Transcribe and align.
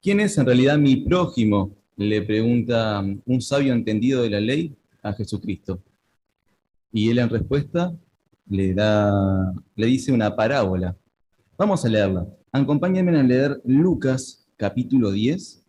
¿Quién 0.00 0.20
es 0.20 0.38
en 0.38 0.46
realidad 0.46 0.78
mi 0.78 0.96
prójimo? 0.96 1.76
Le 1.96 2.22
pregunta 2.22 3.04
un 3.26 3.42
sabio 3.42 3.72
entendido 3.72 4.22
de 4.22 4.30
la 4.30 4.40
ley 4.40 4.76
a 5.02 5.12
Jesucristo. 5.12 5.82
Y 6.92 7.10
él 7.10 7.18
en 7.18 7.28
respuesta 7.28 7.92
le, 8.48 8.74
da, 8.74 9.52
le 9.74 9.86
dice 9.86 10.12
una 10.12 10.36
parábola. 10.36 10.96
Vamos 11.56 11.84
a 11.84 11.88
leerla. 11.88 12.28
Acompáñenme 12.52 13.18
a 13.18 13.22
leer 13.24 13.60
Lucas 13.64 14.46
capítulo 14.56 15.10
10, 15.10 15.64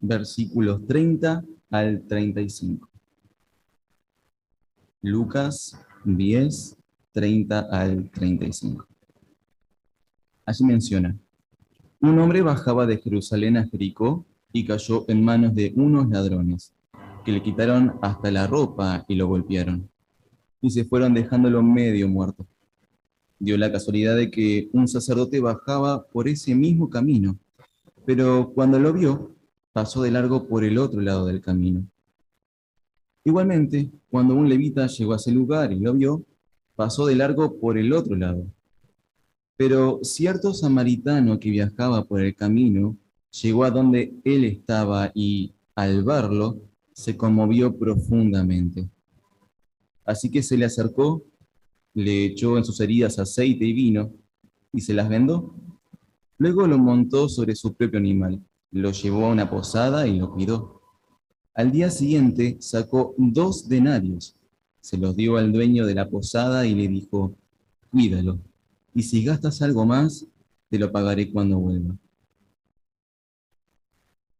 versículos 0.00 0.86
30 0.86 1.44
al 1.70 2.06
35. 2.06 2.88
Lucas 5.02 5.78
10, 6.04 6.76
30 7.12 7.58
al 7.70 8.10
35. 8.10 8.88
Allí 10.46 10.64
menciona, 10.64 11.14
un 12.00 12.18
hombre 12.18 12.42
bajaba 12.42 12.86
de 12.86 12.98
Jerusalén 12.98 13.56
a 13.56 13.66
Jericó 13.66 14.24
y 14.52 14.64
cayó 14.64 15.04
en 15.08 15.24
manos 15.24 15.54
de 15.54 15.72
unos 15.76 16.08
ladrones, 16.08 16.72
que 17.24 17.32
le 17.32 17.42
quitaron 17.42 17.94
hasta 18.02 18.30
la 18.30 18.46
ropa 18.46 19.04
y 19.08 19.16
lo 19.16 19.26
golpearon, 19.26 19.90
y 20.60 20.70
se 20.70 20.84
fueron 20.84 21.14
dejándolo 21.14 21.62
medio 21.62 22.08
muerto. 22.08 22.46
Dio 23.40 23.56
la 23.56 23.70
casualidad 23.70 24.16
de 24.16 24.30
que 24.30 24.68
un 24.72 24.88
sacerdote 24.88 25.40
bajaba 25.40 26.04
por 26.04 26.28
ese 26.28 26.54
mismo 26.54 26.88
camino, 26.88 27.36
pero 28.06 28.52
cuando 28.54 28.78
lo 28.78 28.92
vio, 28.92 29.32
pasó 29.72 30.02
de 30.02 30.10
largo 30.10 30.48
por 30.48 30.64
el 30.64 30.78
otro 30.78 31.00
lado 31.00 31.26
del 31.26 31.40
camino. 31.40 31.84
Igualmente, 33.24 33.90
cuando 34.08 34.34
un 34.34 34.48
levita 34.48 34.86
llegó 34.86 35.12
a 35.12 35.16
ese 35.16 35.32
lugar 35.32 35.72
y 35.72 35.80
lo 35.80 35.92
vio, 35.92 36.24
pasó 36.74 37.06
de 37.06 37.16
largo 37.16 37.58
por 37.58 37.76
el 37.76 37.92
otro 37.92 38.16
lado. 38.16 38.46
Pero 39.58 39.98
cierto 40.04 40.54
samaritano 40.54 41.40
que 41.40 41.50
viajaba 41.50 42.04
por 42.04 42.20
el 42.20 42.36
camino 42.36 42.96
llegó 43.42 43.64
a 43.64 43.72
donde 43.72 44.14
él 44.22 44.44
estaba 44.44 45.10
y, 45.16 45.52
al 45.74 46.04
verlo, 46.04 46.62
se 46.92 47.16
conmovió 47.16 47.76
profundamente. 47.76 48.88
Así 50.04 50.30
que 50.30 50.44
se 50.44 50.56
le 50.56 50.64
acercó, 50.64 51.24
le 51.92 52.26
echó 52.26 52.56
en 52.56 52.64
sus 52.64 52.78
heridas 52.78 53.18
aceite 53.18 53.64
y 53.64 53.72
vino 53.72 54.12
y 54.72 54.80
se 54.80 54.94
las 54.94 55.08
vendó. 55.08 55.52
Luego 56.38 56.68
lo 56.68 56.78
montó 56.78 57.28
sobre 57.28 57.56
su 57.56 57.74
propio 57.74 57.98
animal, 57.98 58.40
lo 58.70 58.92
llevó 58.92 59.26
a 59.26 59.32
una 59.32 59.50
posada 59.50 60.06
y 60.06 60.20
lo 60.20 60.30
cuidó. 60.30 60.82
Al 61.52 61.72
día 61.72 61.90
siguiente 61.90 62.58
sacó 62.60 63.12
dos 63.18 63.68
denarios, 63.68 64.36
se 64.80 64.96
los 64.98 65.16
dio 65.16 65.36
al 65.36 65.50
dueño 65.52 65.84
de 65.84 65.96
la 65.96 66.08
posada 66.08 66.64
y 66.64 66.76
le 66.76 66.86
dijo, 66.86 67.36
cuídalo 67.90 68.38
y 68.98 69.02
si 69.04 69.22
gastas 69.22 69.62
algo 69.62 69.86
más, 69.86 70.26
te 70.68 70.76
lo 70.76 70.90
pagaré 70.90 71.30
cuando 71.30 71.56
vuelva. 71.56 71.96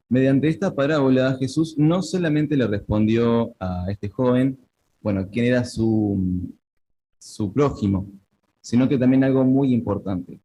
Mediante 0.09 0.49
esta 0.49 0.75
parábola, 0.75 1.37
Jesús 1.39 1.77
no 1.79 2.03
solamente 2.03 2.57
le 2.57 2.67
respondió 2.67 3.55
a 3.61 3.87
este 3.89 4.09
joven, 4.09 4.59
bueno, 5.01 5.29
quién 5.31 5.45
era 5.45 5.65
su, 5.65 6.53
su 7.21 7.53
prójimo, 7.53 8.11
sino 8.61 8.89
que 8.89 8.99
también 8.99 9.23
algo 9.23 9.45
muy 9.45 9.73
importante, 9.73 10.41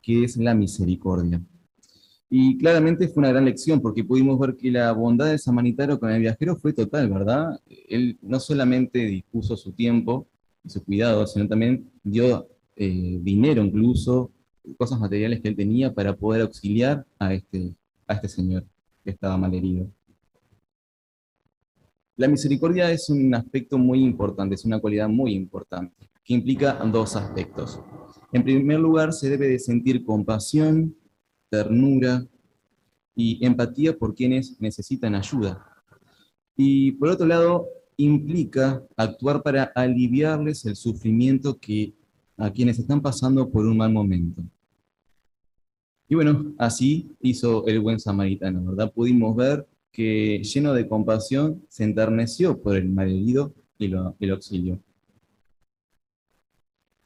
que 0.00 0.24
es 0.24 0.38
la 0.38 0.54
misericordia. 0.54 1.42
Y 2.30 2.56
claramente 2.56 3.08
fue 3.08 3.20
una 3.20 3.32
gran 3.32 3.44
lección, 3.44 3.82
porque 3.82 4.02
pudimos 4.02 4.38
ver 4.38 4.56
que 4.56 4.70
la 4.70 4.92
bondad 4.92 5.26
de 5.26 5.36
Samaritano 5.36 6.00
con 6.00 6.10
el 6.10 6.22
viajero 6.22 6.56
fue 6.56 6.72
total, 6.72 7.10
¿verdad? 7.10 7.60
Él 7.86 8.16
no 8.22 8.40
solamente 8.40 9.00
dispuso 9.00 9.58
su 9.58 9.72
tiempo 9.72 10.26
y 10.64 10.70
su 10.70 10.82
cuidado, 10.82 11.26
sino 11.26 11.46
también 11.46 11.90
dio 12.02 12.48
eh, 12.76 13.18
dinero 13.22 13.64
incluso, 13.64 14.32
cosas 14.78 14.98
materiales 14.98 15.40
que 15.40 15.48
él 15.48 15.56
tenía 15.56 15.92
para 15.92 16.16
poder 16.16 16.42
auxiliar 16.42 17.06
a 17.18 17.34
este, 17.34 17.74
a 18.06 18.14
este 18.14 18.28
señor 18.28 18.64
que 19.04 19.10
estaba 19.10 19.36
mal 19.36 19.54
herido. 19.54 19.88
La 22.16 22.28
misericordia 22.28 22.90
es 22.90 23.10
un 23.10 23.34
aspecto 23.34 23.76
muy 23.76 24.02
importante, 24.02 24.54
es 24.54 24.64
una 24.64 24.78
cualidad 24.78 25.08
muy 25.08 25.34
importante, 25.34 26.08
que 26.22 26.34
implica 26.34 26.74
dos 26.74 27.16
aspectos. 27.16 27.80
En 28.32 28.44
primer 28.44 28.78
lugar, 28.78 29.12
se 29.12 29.28
debe 29.28 29.48
de 29.48 29.58
sentir 29.58 30.04
compasión, 30.04 30.96
ternura 31.50 32.24
y 33.14 33.44
empatía 33.44 33.96
por 33.96 34.14
quienes 34.14 34.60
necesitan 34.60 35.14
ayuda. 35.14 35.64
Y 36.56 36.92
por 36.92 37.08
otro 37.08 37.26
lado, 37.26 37.66
implica 37.96 38.82
actuar 38.96 39.42
para 39.42 39.64
aliviarles 39.74 40.64
el 40.66 40.76
sufrimiento 40.76 41.58
que 41.58 41.94
a 42.36 42.50
quienes 42.50 42.78
están 42.78 43.00
pasando 43.00 43.48
por 43.48 43.66
un 43.66 43.76
mal 43.76 43.92
momento. 43.92 44.42
Y 46.08 46.14
bueno, 46.14 46.54
así 46.58 47.10
hizo 47.20 47.66
el 47.66 47.80
buen 47.80 47.98
samaritano, 47.98 48.64
¿verdad? 48.64 48.92
Pudimos 48.92 49.34
ver 49.36 49.66
que 49.90 50.42
lleno 50.42 50.74
de 50.74 50.88
compasión 50.88 51.62
se 51.68 51.84
enterneció 51.84 52.60
por 52.60 52.76
el 52.76 52.88
malherido 52.88 53.54
y 53.78 53.88
lo, 53.88 54.16
y 54.18 54.26
lo 54.26 54.34
auxilió. 54.34 54.78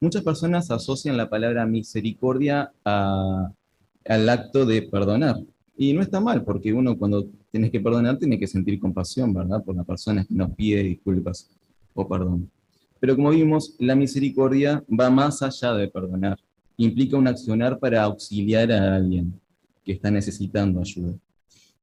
Muchas 0.01 0.23
personas 0.23 0.71
asocian 0.71 1.17
la 1.17 1.29
palabra 1.29 1.67
misericordia 1.67 2.73
al 2.85 4.29
acto 4.29 4.65
de 4.65 4.83
perdonar. 4.83 5.37
Y 5.77 5.93
no 5.93 6.03
está 6.03 6.21
mal, 6.21 6.45
porque 6.45 6.73
uno 6.73 6.97
cuando 6.99 7.27
tienes 7.51 7.71
que 7.71 7.81
perdonar 7.81 8.19
tiene 8.19 8.39
que 8.39 8.47
sentir 8.47 8.81
compasión, 8.81 9.33
¿verdad? 9.33 9.63
Por 9.63 9.77
la 9.77 9.85
persona 9.85 10.25
que 10.25 10.35
nos 10.35 10.51
pide 10.53 10.83
disculpas 10.83 11.49
o 11.95 12.09
perdón. 12.09 12.51
Pero 13.01 13.15
como 13.15 13.31
vimos, 13.31 13.75
la 13.79 13.95
misericordia 13.95 14.85
va 14.89 15.11
más 15.11 15.43
allá 15.43 15.75
de 15.75 15.89
perdonar. 15.89 16.39
Implica 16.77 17.17
un 17.17 17.29
accionar 17.29 17.79
para 17.79 18.03
auxiliar 18.03 18.73
a 18.73 18.97
alguien 18.97 19.41
que 19.85 19.93
está 19.93 20.11
necesitando 20.11 20.81
ayuda. 20.81 21.15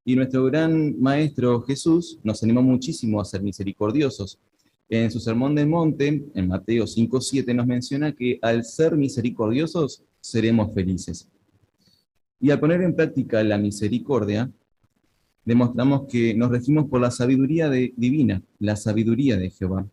Y 0.03 0.15
nuestro 0.15 0.43
gran 0.45 0.99
maestro 0.99 1.61
Jesús 1.61 2.19
nos 2.23 2.43
animó 2.43 2.61
muchísimo 2.61 3.19
a 3.19 3.25
ser 3.25 3.41
misericordiosos. 3.41 4.39
En 4.87 5.09
su 5.09 5.19
sermón 5.19 5.55
del 5.55 5.67
monte, 5.67 6.25
en 6.33 6.47
Mateo 6.47 6.85
5.7, 6.85 7.55
nos 7.55 7.65
menciona 7.65 8.11
que 8.11 8.37
al 8.41 8.63
ser 8.63 8.95
misericordiosos 8.95 10.03
seremos 10.21 10.73
felices. 10.73 11.27
Y 12.39 12.51
al 12.51 12.59
poner 12.59 12.81
en 12.81 12.95
práctica 12.95 13.43
la 13.43 13.57
misericordia, 13.57 14.51
demostramos 15.43 16.07
que 16.07 16.35
nos 16.35 16.51
regimos 16.51 16.87
por 16.87 17.01
la 17.01 17.09
sabiduría 17.09 17.69
divina, 17.69 18.43
la 18.59 18.75
sabiduría 18.75 19.37
de 19.37 19.49
Jehová 19.49 19.87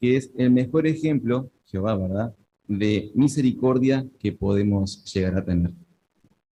que 0.00 0.16
es 0.16 0.30
el 0.36 0.50
mejor 0.50 0.86
ejemplo, 0.86 1.50
Jehová, 1.66 1.96
¿verdad?, 1.96 2.34
de 2.66 3.10
misericordia 3.14 4.06
que 4.18 4.32
podemos 4.32 5.04
llegar 5.12 5.36
a 5.36 5.44
tener. 5.44 5.72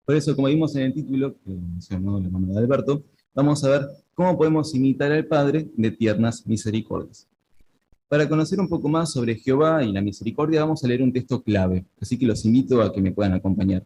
Por 0.05 0.15
eso, 0.15 0.35
como 0.35 0.47
vimos 0.47 0.75
en 0.75 0.83
el 0.83 0.93
título 0.93 1.35
que 1.43 1.51
mencionó 1.51 2.17
el 2.17 2.25
hermano 2.25 2.53
de 2.53 2.59
Alberto, 2.59 3.03
vamos 3.33 3.63
a 3.63 3.69
ver 3.69 3.81
cómo 4.13 4.37
podemos 4.37 4.73
imitar 4.73 5.11
al 5.11 5.25
Padre 5.25 5.69
de 5.75 5.91
tiernas 5.91 6.45
misericordias. 6.47 7.27
Para 8.07 8.29
conocer 8.29 8.59
un 8.59 8.69
poco 8.69 8.87
más 8.87 9.11
sobre 9.11 9.35
Jehová 9.35 9.83
y 9.83 9.91
la 9.91 10.01
misericordia, 10.01 10.61
vamos 10.61 10.83
a 10.83 10.87
leer 10.87 11.01
un 11.01 11.11
texto 11.11 11.41
clave, 11.41 11.85
así 11.99 12.17
que 12.17 12.25
los 12.25 12.45
invito 12.45 12.81
a 12.81 12.93
que 12.93 13.01
me 13.01 13.11
puedan 13.11 13.33
acompañar. 13.33 13.83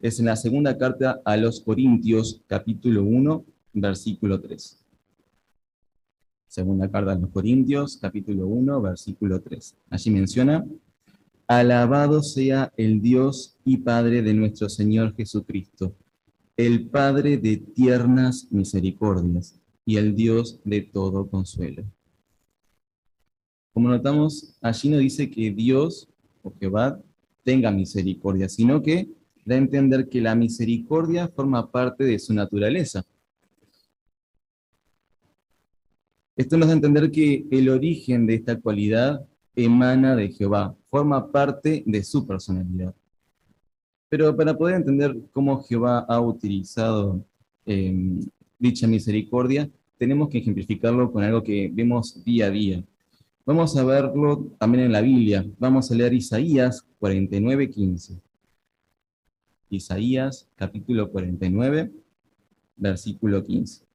Es 0.00 0.18
en 0.18 0.26
la 0.26 0.36
segunda 0.36 0.76
carta 0.78 1.20
a 1.24 1.36
los 1.36 1.60
Corintios, 1.60 2.40
capítulo 2.46 3.04
1, 3.04 3.44
versículo 3.74 4.40
3. 4.40 4.87
Segunda 6.48 6.90
carta 6.90 7.12
a 7.12 7.14
los 7.14 7.28
Corintios, 7.28 7.98
capítulo 7.98 8.46
1, 8.46 8.80
versículo 8.80 9.40
3. 9.42 9.76
Allí 9.90 10.10
menciona, 10.10 10.64
Alabado 11.46 12.22
sea 12.22 12.72
el 12.78 13.02
Dios 13.02 13.58
y 13.66 13.76
Padre 13.76 14.22
de 14.22 14.32
nuestro 14.32 14.70
Señor 14.70 15.14
Jesucristo, 15.14 15.94
el 16.56 16.88
Padre 16.88 17.36
de 17.36 17.58
tiernas 17.58 18.48
misericordias 18.50 19.60
y 19.84 19.96
el 19.98 20.14
Dios 20.16 20.58
de 20.64 20.80
todo 20.80 21.28
consuelo. 21.28 21.84
Como 23.74 23.90
notamos, 23.90 24.56
allí 24.62 24.88
no 24.88 24.96
dice 24.96 25.30
que 25.30 25.50
Dios 25.50 26.08
o 26.42 26.52
Jehová 26.58 26.98
tenga 27.44 27.70
misericordia, 27.70 28.48
sino 28.48 28.82
que 28.82 29.06
da 29.44 29.54
a 29.54 29.58
entender 29.58 30.08
que 30.08 30.22
la 30.22 30.34
misericordia 30.34 31.28
forma 31.28 31.70
parte 31.70 32.04
de 32.04 32.18
su 32.18 32.32
naturaleza. 32.32 33.04
Esto 36.38 36.56
nos 36.56 36.68
da 36.68 36.74
a 36.74 36.76
entender 36.76 37.10
que 37.10 37.44
el 37.50 37.68
origen 37.68 38.24
de 38.24 38.34
esta 38.34 38.60
cualidad 38.60 39.26
emana 39.56 40.14
de 40.14 40.28
Jehová, 40.28 40.72
forma 40.88 41.32
parte 41.32 41.82
de 41.84 42.04
su 42.04 42.24
personalidad. 42.28 42.94
Pero 44.08 44.36
para 44.36 44.56
poder 44.56 44.76
entender 44.76 45.18
cómo 45.32 45.60
Jehová 45.64 46.06
ha 46.08 46.20
utilizado 46.20 47.24
em, 47.66 48.20
dicha 48.56 48.86
misericordia, 48.86 49.68
tenemos 49.96 50.28
que 50.28 50.38
ejemplificarlo 50.38 51.10
con 51.10 51.24
algo 51.24 51.42
que 51.42 51.72
vemos 51.74 52.22
día 52.22 52.46
a 52.46 52.50
día. 52.50 52.84
Vamos 53.44 53.76
a 53.76 53.82
verlo 53.82 54.46
también 54.60 54.84
en 54.84 54.92
la 54.92 55.00
Biblia. 55.00 55.44
Vamos 55.58 55.90
a 55.90 55.94
leer 55.96 56.14
Isaías 56.14 56.86
49, 57.00 57.68
15. 57.68 58.22
Isaías 59.70 60.48
capítulo 60.54 61.10
49, 61.10 61.90
versículo 62.76 63.42
15. 63.42 63.87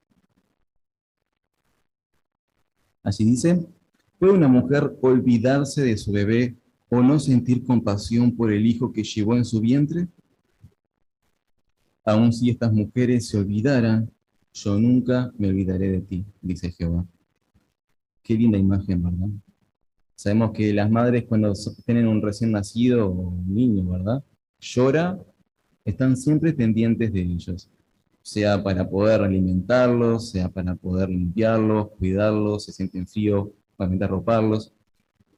Así 3.03 3.25
dice, 3.25 3.65
¿puede 4.17 4.33
una 4.33 4.47
mujer 4.47 4.97
olvidarse 5.01 5.81
de 5.83 5.97
su 5.97 6.11
bebé 6.11 6.55
o 6.89 7.01
no 7.01 7.19
sentir 7.19 7.63
compasión 7.63 8.35
por 8.35 8.51
el 8.51 8.65
hijo 8.65 8.91
que 8.94 9.03
llevó 9.03 9.35
en 9.35 9.44
su 9.44 9.59
vientre? 9.59 10.07
Aun 12.05 12.31
si 12.31 12.50
estas 12.50 12.71
mujeres 12.71 13.27
se 13.27 13.38
olvidaran, 13.38 14.09
yo 14.53 14.79
nunca 14.79 15.31
me 15.38 15.50
olvidaré 15.50 15.89
de 15.89 16.01
ti, 16.01 16.25
dice 16.41 16.71
Jehová. 16.71 17.05
Qué 18.21 18.35
linda 18.35 18.57
imagen, 18.57 19.03
¿verdad? 19.03 19.27
Sabemos 20.15 20.51
que 20.51 20.73
las 20.73 20.89
madres 20.89 21.25
cuando 21.27 21.53
tienen 21.85 22.07
un 22.07 22.21
recién 22.21 22.51
nacido 22.51 23.07
o 23.07 23.29
un 23.29 23.53
niño, 23.53 23.85
¿verdad? 23.89 24.23
Llora, 24.59 25.19
están 25.83 26.15
siempre 26.15 26.53
pendientes 26.53 27.11
de 27.11 27.21
ellos, 27.21 27.69
sea 28.24 28.64
para 28.64 28.90
poder 28.90 29.22
alimentarlos, 29.22 30.31
sea 30.31 30.50
para 30.50 30.75
poder 30.75 31.10
limpiarlos, 31.10 31.90
cuidarlos, 32.00 32.64
se 32.64 32.72
sienten 32.72 33.06
fríos, 33.06 33.50
para 33.75 33.94
arroparlos. 34.06 34.74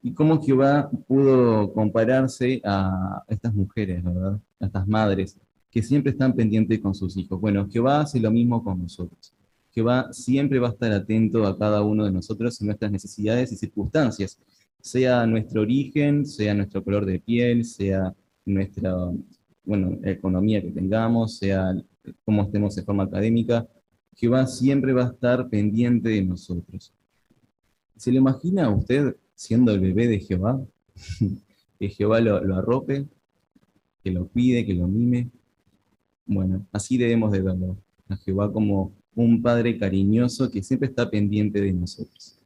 Y 0.04 0.14
cómo 0.14 0.42
Jehová 0.42 0.90
pudo 1.08 1.74
compararse 1.74 2.62
a 2.64 3.24
estas 3.28 3.54
mujeres. 3.54 4.06
A 4.06 4.40
estas 4.66 4.88
madres 4.88 5.38
que 5.72 5.84
siempre 5.84 6.12
están 6.12 6.34
pendientes 6.34 6.80
con 6.80 6.96
sus 6.96 7.18
hijos. 7.18 7.42
Bueno, 7.42 7.68
Jehová 7.70 8.02
hace 8.02 8.18
lo 8.20 8.32
mismo 8.32 8.64
con 8.64 8.82
nosotros. 8.82 9.34
Jehová 9.72 10.08
siempre 10.14 10.58
va 10.58 10.70
a 10.70 10.72
estar 10.72 10.90
atento 10.94 11.46
a 11.46 11.58
cada 11.60 11.82
uno 11.82 12.06
de 12.06 12.14
nosotros 12.14 12.62
en 12.62 12.68
nuestras 12.68 12.92
necesidades 12.92 13.52
y 13.52 13.58
circunstancias, 13.58 14.40
sea 14.80 15.26
nuestro 15.26 15.64
origen, 15.64 16.26
sea 16.26 16.54
nuestro 16.54 16.82
color 16.82 17.06
de 17.06 17.20
piel, 17.20 17.66
sea 17.66 18.16
nuestra 18.46 18.94
bueno, 19.66 19.98
economía 20.04 20.62
que 20.62 20.72
tengamos, 20.72 21.40
sea 21.40 21.76
cómo 22.24 22.44
estemos 22.44 22.78
en 22.78 22.86
forma 22.86 23.04
académica, 23.04 23.68
Jehová 24.16 24.48
siempre 24.48 24.94
va 24.94 25.04
a 25.04 25.12
estar 25.12 25.50
pendiente 25.50 26.10
de 26.10 26.24
nosotros. 26.24 26.94
¿Se 27.98 28.12
lo 28.12 28.18
imagina 28.18 28.70
usted 28.70 29.16
siendo 29.34 29.72
el 29.72 29.80
bebé 29.80 30.08
de 30.08 30.20
Jehová? 30.20 30.62
que 31.80 31.90
Jehová 31.90 32.22
lo, 32.22 32.44
lo 32.44 32.56
arrope, 32.56 33.06
que 34.04 34.12
lo 34.12 34.28
cuide, 34.28 34.66
que 34.66 34.74
lo 34.74 34.88
mime. 34.88 35.30
Bueno, 36.26 36.66
así 36.72 36.98
debemos 36.98 37.32
de 37.32 37.42
verlo, 37.42 37.78
a 38.08 38.16
Jehová 38.18 38.52
como 38.52 38.94
un 39.16 39.42
Padre 39.42 39.78
cariñoso 39.78 40.50
que 40.52 40.64
siempre 40.64 40.90
está 40.90 41.10
pendiente 41.10 41.62
de 41.62 41.74
nosotros. 41.74 42.38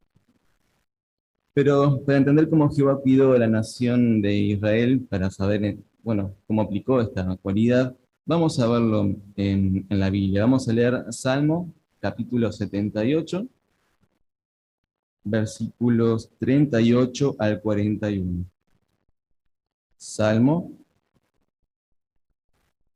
Pero 1.53 2.01
para 2.05 2.19
entender 2.19 2.49
cómo 2.49 2.69
Jehová 2.69 2.99
cuidó 3.01 3.33
a 3.33 3.39
la 3.39 3.47
nación 3.47 4.21
de 4.21 4.33
Israel, 4.33 5.05
para 5.09 5.29
saber, 5.29 5.77
bueno, 6.03 6.35
cómo 6.47 6.61
aplicó 6.61 7.01
esta 7.01 7.35
cualidad, 7.37 7.95
vamos 8.29 8.59
a 8.59 8.67
verlo 8.67 9.15
en, 9.35 9.87
la 9.89 10.11
Biblia. 10.11 10.41
Vamos 10.41 10.69
a 10.69 10.73
leer 10.73 11.05
Salmo, 11.09 11.73
capítulo 11.99 12.51
78, 12.51 13.47
versículos 15.23 16.29
38 16.37 17.35
al 17.39 17.59
41. 17.59 18.45
Salmo 19.97 20.71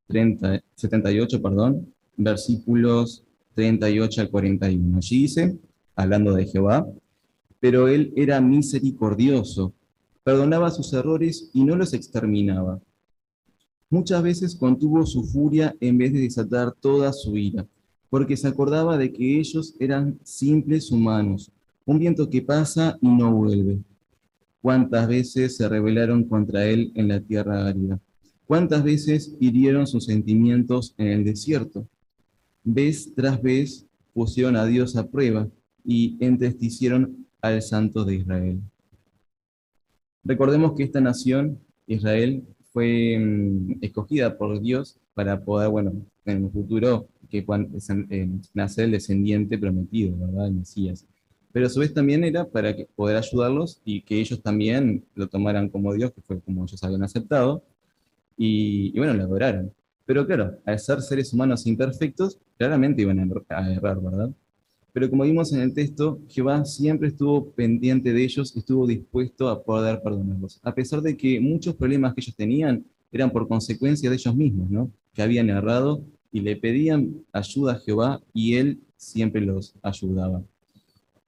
30, 0.05 0.61
78, 0.75 1.41
perdón, 1.41 1.91
versículos 2.15 3.23
38 3.55 4.21
al 4.21 4.29
41. 4.29 4.97
Allí 4.97 5.21
dice, 5.23 5.57
hablando 5.95 6.35
de 6.35 6.45
Jehová, 6.45 6.87
pero 7.59 7.87
él 7.87 8.13
era 8.15 8.39
misericordioso, 8.39 9.73
perdonaba 10.23 10.69
sus 10.69 10.93
errores 10.93 11.49
y 11.55 11.63
no 11.63 11.75
los 11.75 11.93
exterminaba. 11.93 12.79
Muchas 13.93 14.23
veces 14.23 14.55
contuvo 14.55 15.05
su 15.05 15.23
furia 15.23 15.75
en 15.79 15.99
vez 15.99 16.11
de 16.13 16.21
desatar 16.21 16.73
toda 16.81 17.13
su 17.13 17.37
ira, 17.37 17.67
porque 18.09 18.35
se 18.35 18.47
acordaba 18.47 18.97
de 18.97 19.13
que 19.13 19.39
ellos 19.39 19.75
eran 19.79 20.17
simples 20.23 20.89
humanos, 20.89 21.51
un 21.85 21.99
viento 21.99 22.27
que 22.27 22.41
pasa 22.41 22.97
y 23.01 23.07
no 23.07 23.31
vuelve. 23.31 23.77
¿Cuántas 24.63 25.07
veces 25.07 25.57
se 25.57 25.69
rebelaron 25.69 26.23
contra 26.23 26.65
él 26.65 26.91
en 26.95 27.07
la 27.07 27.19
tierra 27.19 27.67
árida? 27.67 27.99
¿Cuántas 28.47 28.83
veces 28.83 29.35
hirieron 29.39 29.85
sus 29.85 30.05
sentimientos 30.05 30.95
en 30.97 31.09
el 31.09 31.23
desierto? 31.23 31.87
Vez 32.63 33.13
tras 33.13 33.39
vez 33.43 33.85
pusieron 34.11 34.55
a 34.55 34.65
Dios 34.65 34.95
a 34.95 35.05
prueba 35.05 35.47
y 35.85 36.17
entristecieron 36.19 37.27
al 37.41 37.61
Santo 37.61 38.05
de 38.05 38.15
Israel. 38.15 38.59
Recordemos 40.23 40.73
que 40.73 40.81
esta 40.81 40.99
nación, 40.99 41.59
Israel, 41.85 42.43
fue 42.73 43.17
mm, 43.19 43.77
escogida 43.81 44.37
por 44.37 44.59
Dios 44.59 44.97
para 45.13 45.39
poder, 45.41 45.69
bueno, 45.69 45.93
en 46.25 46.45
el 46.45 46.51
futuro, 46.51 47.07
que 47.29 47.45
eh, 48.09 48.29
nacer 48.53 48.85
el 48.85 48.91
descendiente 48.91 49.57
prometido, 49.57 50.17
¿verdad? 50.17 50.47
El 50.47 50.53
Mesías. 50.55 51.05
Pero 51.51 51.67
a 51.67 51.69
su 51.69 51.79
vez 51.79 51.93
también 51.93 52.23
era 52.23 52.45
para 52.45 52.75
poder 52.95 53.17
ayudarlos 53.17 53.81
y 53.85 54.01
que 54.01 54.19
ellos 54.19 54.41
también 54.41 55.05
lo 55.15 55.27
tomaran 55.27 55.69
como 55.69 55.93
Dios, 55.93 56.11
que 56.11 56.21
fue 56.21 56.41
como 56.41 56.63
ellos 56.65 56.83
habían 56.83 57.03
aceptado, 57.03 57.63
y, 58.37 58.97
bueno, 58.97 59.13
lo 59.13 59.23
adoraron. 59.23 59.71
Pero 60.05 60.25
claro, 60.25 60.57
al 60.65 60.79
ser 60.79 61.01
seres 61.01 61.31
humanos 61.33 61.65
imperfectos, 61.67 62.39
claramente 62.57 63.03
iban 63.03 63.19
a 63.19 63.71
errar, 63.71 64.01
¿verdad? 64.01 64.31
Pero 64.93 65.09
como 65.09 65.23
vimos 65.23 65.51
en 65.51 65.61
el 65.61 65.73
texto, 65.73 66.19
Jehová 66.29 66.63
siempre 66.65 67.07
estuvo 67.07 67.49
pendiente 67.51 68.13
de 68.13 68.23
ellos 68.23 68.55
estuvo 68.55 68.85
dispuesto 68.85 69.49
a 69.49 69.63
poder 69.63 69.99
perdonarlos, 70.03 70.59
a 70.63 70.73
pesar 70.73 71.01
de 71.01 71.17
que 71.17 71.39
muchos 71.39 71.75
problemas 71.75 72.13
que 72.13 72.21
ellos 72.21 72.35
tenían 72.35 72.85
eran 73.11 73.31
por 73.31 73.47
consecuencia 73.47 74.09
de 74.09 74.15
ellos 74.15 74.35
mismos, 74.35 74.69
¿no? 74.69 74.91
Que 75.13 75.23
habían 75.23 75.49
errado 75.49 76.03
y 76.31 76.41
le 76.41 76.55
pedían 76.55 77.23
ayuda 77.31 77.73
a 77.73 77.79
Jehová 77.79 78.21
y 78.33 78.55
él 78.55 78.81
siempre 78.95 79.41
los 79.41 79.73
ayudaba. 79.81 80.43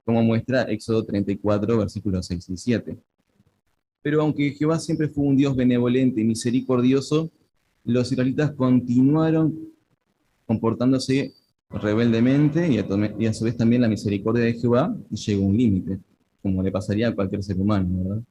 Como 0.03 0.21
muestra 0.21 0.63
Éxodo 0.63 1.03
34, 1.03 1.77
versículos 1.77 2.27
6 2.27 2.49
y 2.49 2.57
7. 2.57 2.97
Pero 4.03 4.21
aunque 4.21 4.51
Jehová 4.51 4.79
siempre 4.79 5.09
fue 5.09 5.23
un 5.23 5.35
Dios 5.35 5.55
benevolente 5.55 6.21
y 6.21 6.23
misericordioso, 6.23 7.31
los 7.83 8.11
israelitas 8.11 8.51
continuaron 8.51 9.57
comportándose 10.45 11.33
rebeldemente 11.75 12.67
y 12.71 13.25
a, 13.25 13.33
su 13.33 13.45
vez 13.45 13.55
también 13.55 13.81
la 13.81 13.87
misericordia 13.87 14.43
de 14.43 14.53
Jehová 14.53 14.95
llegó 15.09 15.43
a 15.43 15.47
un 15.47 15.57
límite, 15.57 15.99
como 16.41 16.63
le 16.63 16.71
pasaría 16.71 17.09
a 17.09 17.15
cualquier 17.15 17.43
ser 17.43 17.59
humano, 17.59 18.03
¿verdad? 18.03 18.23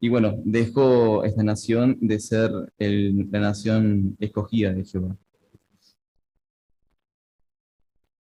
Y 0.00 0.08
bueno, 0.08 0.34
dejó 0.44 1.24
esta 1.24 1.42
nación 1.42 1.98
de 2.00 2.20
ser 2.20 2.50
la 2.78 3.40
nación 3.40 4.16
escogida 4.20 4.72
de 4.72 4.84
Jehová. 4.84 5.16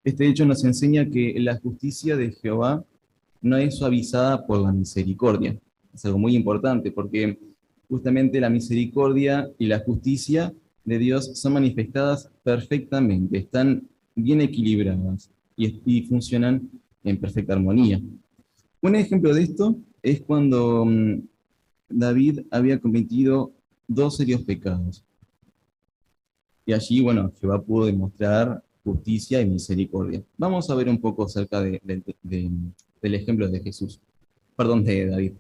Este 0.03 0.27
hecho 0.27 0.47
nos 0.47 0.65
enseña 0.65 1.11
que 1.11 1.35
la 1.39 1.59
justicia 1.59 2.17
de 2.17 2.33
Jehová 2.33 2.83
no 3.43 3.59
es 3.59 3.77
suavizada 3.77 4.47
por 4.47 4.61
la 4.61 4.73
misericordia 4.73 5.61
es 5.95 6.05
algo 6.05 6.19
muy 6.19 6.35
importante 6.35 6.93
porque 6.93 7.39
justamente 7.89 8.41
la 8.41 8.51
misericordia 8.51 9.51
y 9.59 9.67
la 9.67 9.81
justicia 9.81 10.53
de 10.91 10.99
Dios 10.99 11.39
son 11.39 11.53
manifestadas 11.53 12.29
perfectamente, 12.43 13.39
están 13.39 13.89
bien 14.17 14.41
equilibradas 14.41 15.31
y, 15.57 16.03
funcionan 16.03 16.69
en 17.05 17.21
perfecta 17.21 17.53
armonía. 17.53 18.01
Un 18.83 18.97
ejemplo 18.97 19.33
de 19.33 19.43
esto 19.43 19.77
es 20.03 20.21
cuando 20.21 20.85
mm, 20.85 21.21
David 21.89 22.41
había 22.51 22.81
cometido 22.81 23.53
dos 23.87 24.17
serios 24.17 24.43
pecados. 24.43 25.05
Y 26.67 26.73
allí, 26.73 27.01
bueno, 27.01 27.33
Jehová 27.41 27.63
pudo 27.63 27.87
demostrar 27.87 28.63
justicia 28.83 29.41
y 29.41 29.47
misericordia. 29.47 30.23
Vamos 30.37 30.71
a 30.71 30.75
ver 30.75 30.89
un 30.89 31.01
poco 31.01 31.25
acerca 31.25 31.63
del 31.63 32.03
ejemplo 33.03 33.49
de 33.49 33.61
Jesús, 33.61 34.01
perdón, 34.57 34.83
de 34.83 35.07
David 35.07 35.33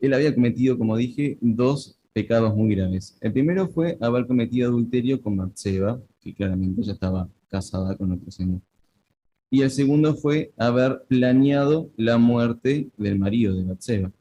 él 0.00 0.14
había 0.14 0.34
cometido, 0.34 0.78
como 0.78 0.96
dije, 0.96 1.36
dos 1.40 1.98
pecados 2.12 2.54
muy 2.54 2.74
graves. 2.74 3.16
El 3.20 3.32
primero 3.32 3.68
fue 3.68 3.96
haber 4.00 4.26
cometido 4.26 4.68
adulterio 4.68 5.20
con 5.20 5.36
Batseba, 5.36 6.00
que 6.20 6.34
claramente 6.34 6.82
ya 6.82 6.92
estaba 6.92 7.28
casada 7.48 7.96
con 7.96 8.12
otro 8.12 8.30
señor. 8.30 8.60
Y 9.50 9.62
el 9.62 9.70
segundo 9.70 10.14
fue 10.14 10.52
haber 10.56 11.02
planeado 11.08 11.90
la 11.96 12.18
muerte 12.18 12.88
del 12.96 13.18
marido 13.18 13.54
de 13.54 13.64
Batseba. 13.64 14.12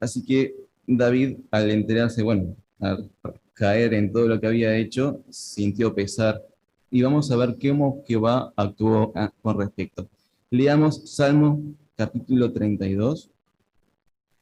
Así 0.00 0.24
que 0.24 0.54
David, 0.86 1.38
al 1.50 1.70
enterarse, 1.70 2.22
bueno, 2.22 2.56
al 2.80 3.10
caer 3.52 3.92
en 3.94 4.12
todo 4.12 4.26
lo 4.26 4.40
que 4.40 4.46
había 4.46 4.76
hecho, 4.76 5.22
sintió 5.28 5.94
pesar. 5.94 6.42
Y 6.90 7.02
vamos 7.02 7.30
a 7.30 7.36
ver 7.36 7.58
cómo 7.60 8.02
Jehová 8.06 8.52
actuó 8.56 9.12
ah, 9.14 9.30
con 9.42 9.58
respecto. 9.58 10.08
Leamos 10.50 11.14
Salmo 11.14 11.60
capítulo 11.94 12.50
32, 12.52 13.30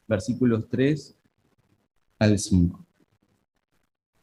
versículos 0.06 0.68
3 0.68 1.16
al 2.18 2.38
5. 2.38 2.84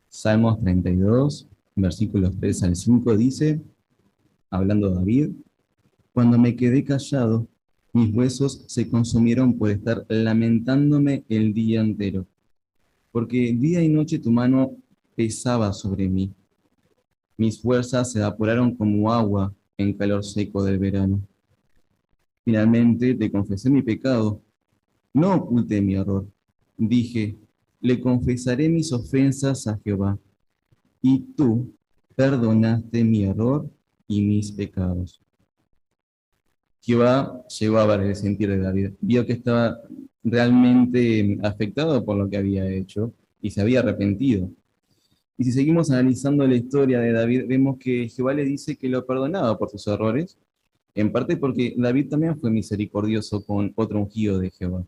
Salmos 0.10 0.60
32, 0.62 1.48
versículos 1.76 2.38
3 2.40 2.64
al 2.64 2.76
5 2.76 3.18
dice, 3.18 3.62
hablando 4.50 4.90
David, 4.90 5.32
cuando 6.14 6.38
me 6.38 6.56
quedé 6.56 6.84
callado, 6.84 7.48
mis 7.94 8.14
huesos 8.14 8.64
se 8.68 8.90
consumieron 8.90 9.58
por 9.58 9.70
estar 9.70 10.06
lamentándome 10.10 11.24
el 11.30 11.54
día 11.54 11.82
entero, 11.82 12.28
porque 13.12 13.54
día 13.54 13.84
y 13.84 13.90
noche 13.90 14.20
tu 14.20 14.32
mano 14.32 14.76
pesaba 15.16 15.74
sobre 15.74 16.10
mí. 16.10 16.34
Mis 17.38 17.62
fuerzas 17.62 18.12
se 18.12 18.20
evaporaron 18.20 18.76
como 18.76 19.12
agua 19.12 19.54
en 19.78 19.94
calor 19.94 20.24
seco 20.24 20.64
del 20.64 20.80
verano. 20.80 21.22
Finalmente 22.44 23.16
te 23.16 23.32
confesé 23.32 23.70
mi 23.70 23.82
pecado 23.82 24.42
no 25.14 25.36
oculté 25.36 25.80
mi 25.82 25.94
error. 25.94 26.28
Dije, 26.76 27.38
le 27.84 28.00
confesaré 28.00 28.70
mis 28.70 28.94
ofensas 28.94 29.68
a 29.68 29.78
Jehová. 29.84 30.18
Y 31.02 31.20
tú 31.36 31.76
perdonaste 32.16 33.04
mi 33.04 33.26
error 33.26 33.70
y 34.08 34.22
mis 34.22 34.54
pecados. 34.54 35.22
Jehová 36.82 37.44
llegó 37.60 37.80
a 37.80 37.86
ver 37.86 38.08
el 38.08 38.16
sentir 38.16 38.50
de 38.50 38.58
David, 38.58 38.92
vio 39.02 39.26
que 39.26 39.34
estaba 39.34 39.82
realmente 40.24 41.38
afectado 41.44 42.04
por 42.06 42.16
lo 42.16 42.30
que 42.30 42.38
había 42.38 42.70
hecho 42.70 43.14
y 43.42 43.52
se 43.52 43.60
había 43.60 43.80
arrepentido. 43.80 44.50
Y 45.38 45.44
si 45.44 45.52
seguimos 45.52 45.92
analizando 45.92 46.48
la 46.48 46.56
historia 46.56 47.00
de 47.00 47.12
David, 47.12 47.44
vemos 47.48 47.78
que 47.80 48.08
Jehová 48.08 48.34
le 48.34 48.46
dice 48.46 48.78
que 48.78 48.88
lo 48.88 49.06
perdonaba 49.06 49.58
por 49.58 49.70
sus 49.70 49.86
errores, 49.88 50.38
en 50.96 51.12
parte 51.12 51.36
porque 51.36 51.74
David 51.78 52.10
también 52.10 52.40
fue 52.40 52.50
misericordioso 52.50 53.44
con 53.46 53.74
otro 53.76 54.00
ungido 54.00 54.40
de 54.40 54.52
Jehová. 54.52 54.86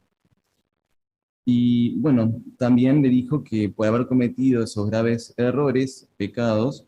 Y 1.45 1.95
bueno, 1.99 2.41
también 2.57 3.03
le 3.03 3.09
dijo 3.09 3.43
que 3.43 3.69
por 3.69 3.87
haber 3.87 4.07
cometido 4.07 4.63
esos 4.63 4.89
graves 4.89 5.33
errores, 5.37 6.09
pecados, 6.17 6.85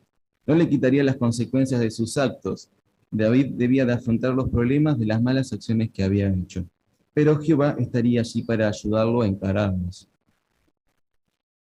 no 0.48 0.56
le 0.56 0.68
quitaría 0.68 1.04
las 1.04 1.18
consecuencias 1.18 1.80
de 1.80 1.92
sus 1.92 2.18
actos. 2.18 2.70
David 3.12 3.54
debía 3.54 3.86
de 3.86 3.94
afrontar 3.94 4.34
los 4.34 4.50
problemas 4.50 4.98
de 4.98 5.06
las 5.06 5.22
malas 5.22 5.54
acciones 5.54 5.92
que 5.92 6.04
había 6.04 6.34
hecho. 6.34 6.66
Pero 7.14 7.40
Jehová 7.40 7.76
estaría 7.78 8.22
allí 8.22 8.42
para 8.42 8.68
ayudarlo 8.68 9.22
a 9.22 9.28
encararlos. 9.28 10.10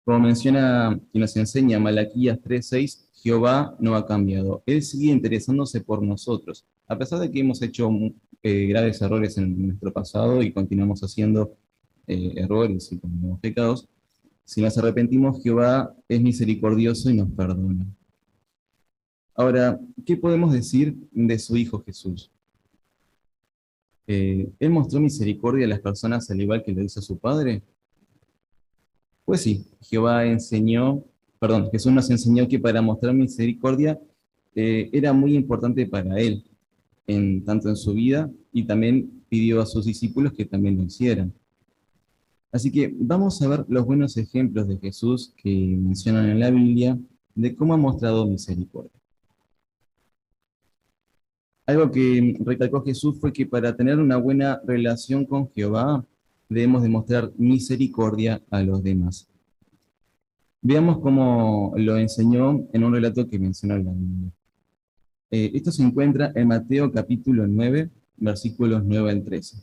Como 0.04 0.20
menciona 0.20 0.98
y 1.12 1.18
nos 1.18 1.36
enseña 1.36 1.78
Malaquías 1.78 2.38
3.6, 2.38 3.06
Jehová 3.22 3.76
no 3.78 3.94
ha 3.94 4.06
cambiado. 4.06 4.62
Él 4.64 4.82
sigue 4.82 5.10
interesándose 5.10 5.80
por 5.80 6.02
nosotros. 6.02 6.64
A 6.86 6.96
pesar 6.96 7.18
de 7.18 7.30
que 7.30 7.40
hemos 7.40 7.60
hecho 7.60 7.90
eh, 8.42 8.66
graves 8.66 9.02
errores 9.02 9.36
en 9.36 9.66
nuestro 9.66 9.92
pasado 9.92 10.42
y 10.42 10.52
continuamos 10.52 11.00
haciendo 11.00 11.56
eh, 12.06 12.32
errores 12.36 12.90
y 12.92 12.98
cometemos 12.98 13.40
pecados, 13.40 13.88
si 14.46 14.62
nos 14.62 14.78
arrepentimos, 14.78 15.42
Jehová 15.42 15.92
es 16.08 16.22
misericordioso 16.22 17.10
y 17.10 17.14
nos 17.14 17.28
perdona. 17.32 17.84
Ahora, 19.34 19.78
¿qué 20.04 20.16
podemos 20.16 20.52
decir 20.52 20.96
de 21.10 21.38
su 21.40 21.56
Hijo 21.56 21.82
Jesús? 21.84 22.30
Eh, 24.06 24.48
¿Él 24.60 24.70
mostró 24.70 25.00
misericordia 25.00 25.66
a 25.66 25.68
las 25.68 25.80
personas 25.80 26.30
al 26.30 26.40
igual 26.40 26.62
que 26.62 26.72
lo 26.72 26.80
hizo 26.80 27.02
su 27.02 27.18
Padre? 27.18 27.60
Pues 29.24 29.40
sí, 29.40 29.66
Jehová 29.80 30.24
enseñó, 30.24 31.02
perdón, 31.40 31.68
Jesús 31.72 31.90
nos 31.90 32.08
enseñó 32.08 32.46
que 32.46 32.60
para 32.60 32.80
mostrar 32.80 33.14
misericordia 33.14 34.00
eh, 34.54 34.88
era 34.92 35.12
muy 35.12 35.34
importante 35.34 35.84
para 35.86 36.20
Él, 36.20 36.44
tanto 37.44 37.68
en 37.68 37.76
su 37.76 37.94
vida, 37.94 38.30
y 38.52 38.62
también 38.62 39.24
pidió 39.28 39.60
a 39.60 39.66
sus 39.66 39.86
discípulos 39.86 40.32
que 40.32 40.44
también 40.44 40.76
lo 40.76 40.84
hicieran. 40.84 41.34
Así 42.56 42.72
que 42.72 42.90
vamos 42.98 43.42
a 43.42 43.48
ver 43.48 43.66
los 43.68 43.84
buenos 43.84 44.16
ejemplos 44.16 44.66
de 44.66 44.78
Jesús 44.78 45.34
que 45.36 45.50
mencionan 45.50 46.30
en 46.30 46.40
la 46.40 46.50
Biblia 46.50 46.98
de 47.34 47.54
cómo 47.54 47.74
ha 47.74 47.76
mostrado 47.76 48.26
misericordia. 48.26 48.98
Algo 51.66 51.90
que 51.90 52.34
recalcó 52.40 52.82
Jesús 52.82 53.20
fue 53.20 53.30
que 53.30 53.44
para 53.44 53.76
tener 53.76 53.98
una 53.98 54.16
buena 54.16 54.58
relación 54.64 55.26
con 55.26 55.50
Jehová 55.50 56.02
debemos 56.48 56.82
demostrar 56.82 57.30
misericordia 57.36 58.42
a 58.50 58.62
los 58.62 58.82
demás. 58.82 59.28
Veamos 60.62 61.00
cómo 61.00 61.74
lo 61.76 61.98
enseñó 61.98 62.66
en 62.72 62.84
un 62.84 62.94
relato 62.94 63.28
que 63.28 63.38
menciona 63.38 63.76
la 63.76 63.92
Biblia. 63.92 64.30
Eh, 65.30 65.50
esto 65.52 65.70
se 65.70 65.82
encuentra 65.82 66.32
en 66.34 66.48
Mateo 66.48 66.90
capítulo 66.90 67.46
9, 67.46 67.90
versículos 68.16 68.82
9 68.82 69.10
al 69.10 69.24
13. 69.24 69.58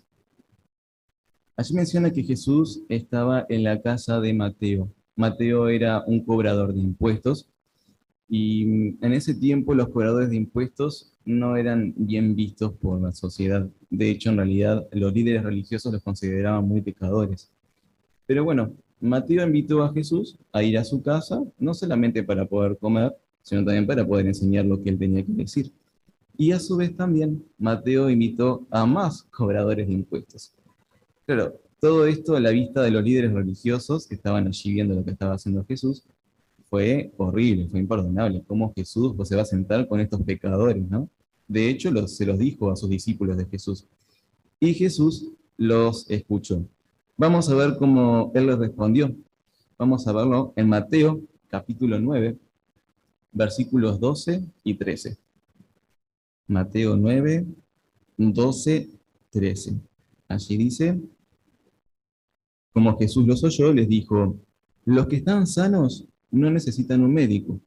Allí 1.55 1.75
menciona 1.75 2.11
que 2.11 2.23
Jesús 2.23 2.81
estaba 2.89 3.45
en 3.47 3.63
la 3.63 3.79
casa 3.79 4.19
de 4.19 4.33
Mateo. 4.33 4.91
Mateo 5.15 5.67
era 5.67 6.03
un 6.07 6.25
cobrador 6.25 6.73
de 6.73 6.79
impuestos 6.79 7.47
y 8.27 8.63
en 9.05 9.13
ese 9.13 9.35
tiempo 9.35 9.75
los 9.75 9.89
cobradores 9.89 10.31
de 10.31 10.37
impuestos 10.37 11.13
no 11.25 11.55
eran 11.55 11.93
bien 11.95 12.35
vistos 12.35 12.73
por 12.73 12.99
la 12.99 13.11
sociedad. 13.11 13.69
De 13.91 14.09
hecho, 14.09 14.31
en 14.31 14.37
realidad, 14.37 14.87
los 14.91 15.13
líderes 15.13 15.43
religiosos 15.43 15.93
los 15.93 16.01
consideraban 16.01 16.67
muy 16.67 16.81
pecadores. 16.81 17.51
Pero 18.25 18.43
bueno, 18.43 18.73
Mateo 18.99 19.45
invitó 19.45 19.83
a 19.83 19.93
Jesús 19.93 20.39
a 20.51 20.63
ir 20.63 20.75
a 20.79 20.83
su 20.83 21.03
casa, 21.03 21.43
no 21.59 21.75
solamente 21.75 22.23
para 22.23 22.47
poder 22.47 22.79
comer, 22.79 23.15
sino 23.43 23.63
también 23.63 23.85
para 23.85 24.07
poder 24.07 24.25
enseñar 24.25 24.65
lo 24.65 24.81
que 24.81 24.89
él 24.89 24.97
tenía 24.97 25.23
que 25.23 25.33
decir. 25.33 25.71
Y 26.35 26.51
a 26.51 26.59
su 26.59 26.77
vez 26.77 26.95
también, 26.95 27.45
Mateo 27.59 28.09
invitó 28.09 28.65
a 28.71 28.87
más 28.87 29.21
cobradores 29.23 29.87
de 29.87 29.93
impuestos. 29.93 30.55
Claro, 31.25 31.59
todo 31.79 32.05
esto 32.05 32.35
a 32.35 32.39
la 32.39 32.51
vista 32.51 32.81
de 32.81 32.91
los 32.91 33.03
líderes 33.03 33.33
religiosos 33.33 34.07
que 34.07 34.15
estaban 34.15 34.47
allí 34.47 34.73
viendo 34.73 34.95
lo 34.95 35.05
que 35.05 35.11
estaba 35.11 35.35
haciendo 35.35 35.65
Jesús, 35.65 36.03
fue 36.69 37.13
horrible, 37.17 37.67
fue 37.69 37.79
imperdonable. 37.79 38.43
¿Cómo 38.47 38.73
Jesús 38.75 39.13
pues, 39.15 39.29
se 39.29 39.35
va 39.35 39.43
a 39.43 39.45
sentar 39.45 39.87
con 39.87 39.99
estos 39.99 40.21
pecadores, 40.21 40.83
no? 40.89 41.09
De 41.47 41.69
hecho, 41.69 42.07
se 42.07 42.25
los 42.25 42.39
dijo 42.39 42.71
a 42.71 42.75
sus 42.75 42.89
discípulos 42.89 43.37
de 43.37 43.45
Jesús. 43.45 43.85
Y 44.59 44.73
Jesús 44.73 45.29
los 45.57 46.09
escuchó. 46.09 46.65
Vamos 47.15 47.49
a 47.49 47.55
ver 47.55 47.77
cómo 47.77 48.31
él 48.33 48.47
les 48.47 48.57
respondió. 48.57 49.15
Vamos 49.77 50.07
a 50.07 50.13
verlo 50.13 50.53
en 50.55 50.67
Mateo 50.67 51.21
capítulo 51.47 51.99
9, 51.99 52.37
versículos 53.31 53.99
12 53.99 54.43
y 54.63 54.73
13. 54.73 55.17
Mateo 56.47 56.95
9, 56.97 57.45
12, 58.17 58.89
13. 59.29 59.75
Allí 60.27 60.57
dice, 60.57 60.99
como 62.73 62.97
Jesús 62.97 63.27
los 63.27 63.43
oyó, 63.43 63.71
les 63.71 63.87
dijo, 63.87 64.37
los 64.85 65.07
que 65.07 65.17
están 65.17 65.47
sanos 65.47 66.05
no 66.31 66.49
necesitan 66.49 67.01
un 67.01 67.13
médico, 67.13 67.61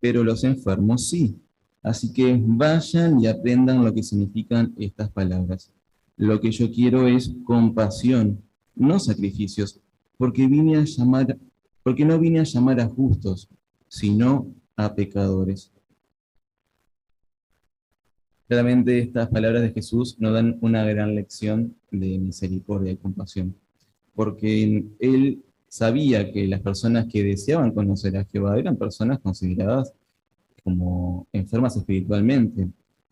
pero 0.00 0.24
los 0.24 0.42
enfermos 0.44 1.08
sí. 1.08 1.36
Así 1.82 2.12
que 2.12 2.38
vayan 2.42 3.20
y 3.20 3.26
aprendan 3.26 3.84
lo 3.84 3.94
que 3.94 4.02
significan 4.02 4.74
estas 4.78 5.10
palabras. 5.10 5.70
Lo 6.16 6.40
que 6.40 6.50
yo 6.50 6.70
quiero 6.70 7.06
es 7.06 7.32
compasión, 7.44 8.42
no 8.74 8.98
sacrificios, 8.98 9.80
porque 10.18 10.46
vine 10.46 10.76
a 10.76 10.84
llamar, 10.84 11.38
porque 11.82 12.04
no 12.04 12.18
vine 12.18 12.40
a 12.40 12.44
llamar 12.44 12.80
a 12.80 12.88
justos, 12.88 13.48
sino 13.88 14.52
a 14.76 14.94
pecadores. 14.94 15.72
Claramente 18.48 18.98
estas 18.98 19.28
palabras 19.28 19.62
de 19.62 19.72
Jesús 19.72 20.16
nos 20.18 20.32
dan 20.32 20.58
una 20.60 20.84
gran 20.84 21.14
lección 21.14 21.76
de 21.90 22.18
misericordia 22.18 22.92
y 22.92 22.96
compasión, 22.96 23.54
porque 24.20 24.84
Él 24.98 25.42
sabía 25.66 26.30
que 26.30 26.46
las 26.46 26.60
personas 26.60 27.06
que 27.06 27.24
deseaban 27.24 27.72
conocer 27.72 28.18
a 28.18 28.24
Jehová 28.26 28.58
eran 28.58 28.76
personas 28.76 29.18
consideradas 29.18 29.94
como 30.62 31.26
enfermas 31.32 31.74
espiritualmente, 31.78 32.68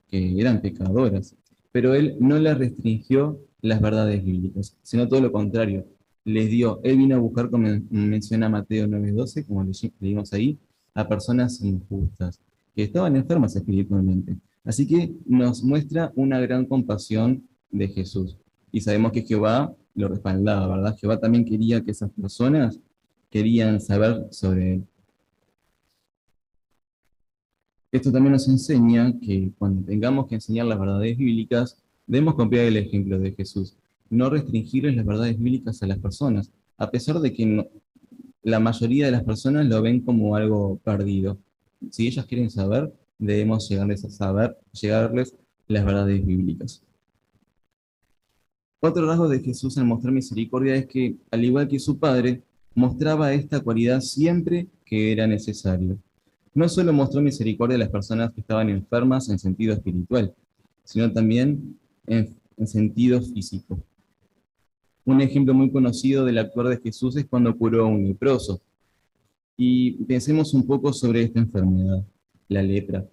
que 0.07 0.38
eran 0.38 0.61
pecadoras, 0.61 1.35
pero 1.73 1.95
Él 1.95 2.19
no 2.21 2.38
les 2.38 2.59
restringió 2.59 3.41
las 3.62 3.81
verdades 3.81 4.23
bíblicas, 4.23 4.77
sino 4.83 5.09
todo 5.09 5.23
lo 5.23 5.33
contrario, 5.33 5.87
les 6.27 6.50
dio, 6.50 6.79
Él 6.85 6.99
vino 6.99 7.17
a 7.17 7.21
buscar, 7.21 7.49
como 7.49 7.69
menciona 7.88 8.50
Mateo 8.50 8.87
9:12, 8.87 9.47
como 9.47 9.65
leímos 10.00 10.35
ahí, 10.35 10.59
a 10.93 11.09
personas 11.09 11.62
injustas, 11.62 12.38
que 12.75 12.83
estaban 12.83 13.17
enfermas 13.17 13.57
espiritualmente. 13.57 14.37
Así 14.62 14.87
que 14.87 15.15
nos 15.25 15.62
muestra 15.62 16.12
una 16.17 16.38
gran 16.38 16.67
compasión 16.67 17.49
de 17.71 17.88
Jesús. 17.88 18.37
Y 18.71 18.83
sabemos 18.83 19.12
que 19.12 19.23
Jehová 19.23 19.75
lo 19.99 20.09
respaldaba, 20.09 20.76
¿verdad? 20.76 20.97
Jehová 20.97 21.19
también 21.19 21.45
quería 21.45 21.83
que 21.83 21.90
esas 21.90 22.11
personas 22.11 22.78
querían 23.31 23.81
saber 23.81 24.28
sobre 24.31 24.75
él. 24.75 24.85
Esto 27.90 28.12
también 28.12 28.33
nos 28.33 28.47
enseña 28.49 29.19
que 29.19 29.50
cuando 29.59 29.85
tengamos 29.87 30.26
que 30.28 30.37
enseñar 30.37 30.67
las 30.67 30.78
verdades 30.78 31.17
bíblicas, 31.17 31.83
debemos 32.07 32.35
copiar 32.35 32.67
el 32.67 32.76
ejemplo 32.76 33.19
de 33.19 33.33
Jesús. 33.33 33.76
No 34.09 34.31
restringirles 34.31 34.95
las 34.95 35.05
verdades 35.05 35.38
bíblicas 35.38 35.83
a 35.83 35.87
las 35.87 35.99
personas, 35.99 36.52
a 36.76 36.90
pesar 36.90 37.19
de 37.19 37.33
que 37.33 37.69
la 38.43 38.61
mayoría 38.61 39.07
de 39.07 39.12
las 39.12 39.25
personas 39.25 39.67
lo 39.67 39.83
ven 39.83 40.00
como 40.00 40.37
algo 40.37 40.78
perdido. 40.85 41.38
Si 41.90 42.07
ellas 42.07 42.26
quieren 42.26 42.50
saber, 42.50 42.93
debemos 43.19 43.69
llegarles 43.69 44.05
a 44.05 44.11
saber, 44.11 44.57
llegarles 44.73 45.35
las 45.67 45.85
verdades 45.85 46.25
bíblicas. 46.25 46.83
Otro 48.81 49.07
rasgo 49.07 49.29
de 49.29 49.41
Jesús 49.41 49.77
en 49.77 49.87
mostrar 49.87 50.13
misericordia 50.13 50.77
es 50.77 50.87
que, 50.87 51.17
al 51.31 51.45
igual 51.45 51.69
que 51.69 51.81
su 51.81 51.99
Padre, 51.99 52.43
mostraba 52.75 53.33
esta 53.33 53.61
cualidad 53.61 54.01
siempre 54.01 54.69
que 54.85 55.13
era 55.13 55.27
necesario. 55.27 55.99
No 56.55 56.69
solo 56.69 56.93
mostró 56.93 57.21
misericordia 57.21 57.75
a 57.75 57.81
las 57.81 57.89
personas 57.89 58.33
que 58.33 58.41
estaban 58.41 58.69
enfermas 58.69 59.29
en 59.29 59.39
sentido 59.39 59.75
espiritual, 59.75 60.33
sino 60.85 61.13
también 61.13 61.77
en, 62.07 62.37
en 62.57 62.67
sentido 62.67 63.21
físico. 63.21 63.83
Un 65.05 65.21
ejemplo 65.23 65.55
muy 65.55 65.71
conocido 65.73 66.25
del 66.25 66.39
actuar 66.39 66.69
de 66.69 66.79
Jesús 66.79 67.17
es 67.17 67.27
cuando 67.27 67.57
curó 67.57 67.85
a 67.85 67.89
un 67.89 68.07
leproso. 68.07 68.61
Y 69.57 69.93
pensemos 70.05 70.55
un 70.55 70.67
poco 70.67 70.93
sobre 70.93 71.23
esta 71.23 71.41
enfermedad 71.41 72.05
la 72.49 72.63
lepra. 72.63 73.05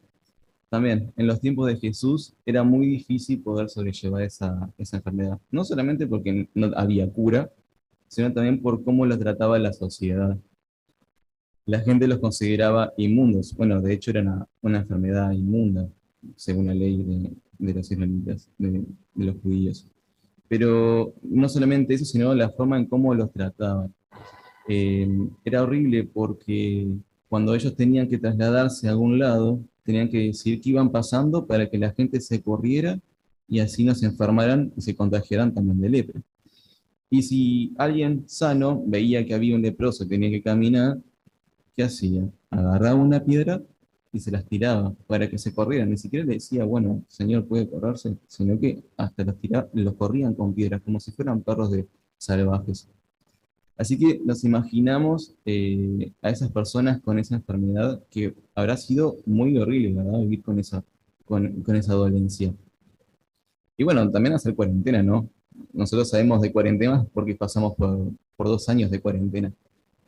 También, 0.69 1.13
en 1.15 1.27
los 1.27 1.39
tiempos 1.39 1.67
de 1.67 1.77
Jesús 1.77 2.33
era 2.45 2.63
muy 2.63 2.87
difícil 2.87 3.41
poder 3.41 3.69
sobrellevar 3.69 4.23
esa, 4.23 4.69
esa 4.77 4.97
enfermedad. 4.97 5.39
No 5.51 5.63
solamente 5.63 6.07
porque 6.07 6.49
no 6.53 6.71
había 6.75 7.09
cura, 7.11 7.51
sino 8.07 8.31
también 8.33 8.61
por 8.61 8.83
cómo 8.83 9.05
lo 9.05 9.17
trataba 9.17 9.59
la 9.59 9.73
sociedad. 9.73 10.37
la 11.65 11.79
gente 11.79 12.07
los 12.07 12.19
consideraba 12.19 12.93
inmundos. 12.97 13.55
Bueno, 13.55 13.81
de 13.81 13.93
hecho 13.93 14.11
era 14.11 14.47
una, 14.61 14.79
enfermedad 14.79 15.31
inmunda, 15.31 15.89
según 16.35 16.67
la 16.67 16.75
ley 16.75 17.03
de, 17.57 17.73
los 17.73 17.91
israelitas, 17.91 18.49
de, 18.57 18.85
los 19.15 19.35
judíos. 19.41 19.87
Pero 20.47 21.13
no 21.23 21.49
solamente 21.49 21.95
eso, 21.95 22.05
sino 22.05 22.33
la 22.35 22.49
forma 22.51 22.77
en 22.77 22.85
cómo 22.85 23.13
los 23.15 23.31
trataban. 23.31 23.93
Eh, 24.67 25.07
era 25.43 25.63
horrible 25.63 26.03
porque 26.05 26.87
cuando 27.27 27.55
ellos 27.55 27.75
tenían 27.75 28.07
que 28.07 28.19
trasladarse 28.19 28.87
a 28.87 28.91
algún 28.91 29.17
lado, 29.19 29.59
tenían 29.85 30.09
que 30.09 30.17
decir 30.17 30.59
qué 30.59 30.71
iban 30.71 30.91
pasando 30.91 31.45
para 31.45 31.69
que 31.69 31.77
la 31.77 31.93
gente 31.93 32.19
se 32.19 32.41
corriera 32.41 32.99
y 33.47 33.59
así 33.59 33.83
no 33.83 33.93
se 33.93 34.07
enfermaran 34.07 34.73
y 34.75 34.81
se 34.81 34.95
contagiaran 34.95 35.53
también 35.53 35.79
de 35.79 35.89
lepra. 35.89 36.21
Y 37.09 37.21
si 37.21 37.73
alguien 37.77 38.23
sano 38.27 38.83
veía 38.85 39.25
que 39.25 39.35
había 39.35 39.55
un 39.55 39.61
leproso 39.61 40.03
que 40.03 40.09
tenía 40.09 40.31
que 40.31 40.41
caminar, 40.41 40.97
¿qué 41.75 41.83
hacía? 41.83 42.27
Agarraba 42.49 42.95
una 42.95 43.23
piedra 43.23 43.61
y 44.11 44.19
se 44.19 44.31
las 44.31 44.45
tiraba 44.45 44.93
para 45.05 45.29
que 45.29 45.37
se 45.37 45.53
corrieran. 45.53 45.91
Ni 45.91 45.97
siquiera 45.97 46.25
le 46.25 46.33
decía, 46.33 46.65
bueno, 46.65 47.03
señor, 47.07 47.47
puede 47.47 47.69
correrse, 47.69 48.17
sino 48.27 48.59
que 48.59 48.83
hasta 48.97 49.23
los, 49.23 49.37
tiraba, 49.37 49.69
los 49.73 49.93
corrían 49.93 50.33
con 50.33 50.53
piedras, 50.53 50.81
como 50.81 50.99
si 50.99 51.11
fueran 51.11 51.41
perros 51.41 51.69
de 51.71 51.87
salvajes. 52.17 52.89
Así 53.77 53.97
que 53.97 54.21
nos 54.23 54.43
imaginamos 54.43 55.35
eh, 55.45 56.11
a 56.21 56.29
esas 56.29 56.51
personas 56.51 57.01
con 57.01 57.19
esa 57.19 57.35
enfermedad 57.35 58.01
que 58.09 58.33
habrá 58.53 58.77
sido 58.77 59.17
muy 59.25 59.57
horrible, 59.57 59.93
¿verdad? 59.93 60.19
Vivir 60.19 60.43
con 60.43 60.59
esa, 60.59 60.83
con, 61.25 61.61
con 61.61 61.75
esa 61.75 61.93
dolencia. 61.93 62.53
Y 63.77 63.83
bueno, 63.83 64.09
también 64.09 64.33
hacer 64.35 64.55
cuarentena, 64.55 65.03
¿no? 65.03 65.29
Nosotros 65.73 66.09
sabemos 66.09 66.41
de 66.41 66.51
cuarentena 66.51 67.05
porque 67.13 67.35
pasamos 67.35 67.75
por, 67.75 68.11
por 68.37 68.47
dos 68.47 68.69
años 68.69 68.89
de 68.91 69.01
cuarentena. 69.01 69.51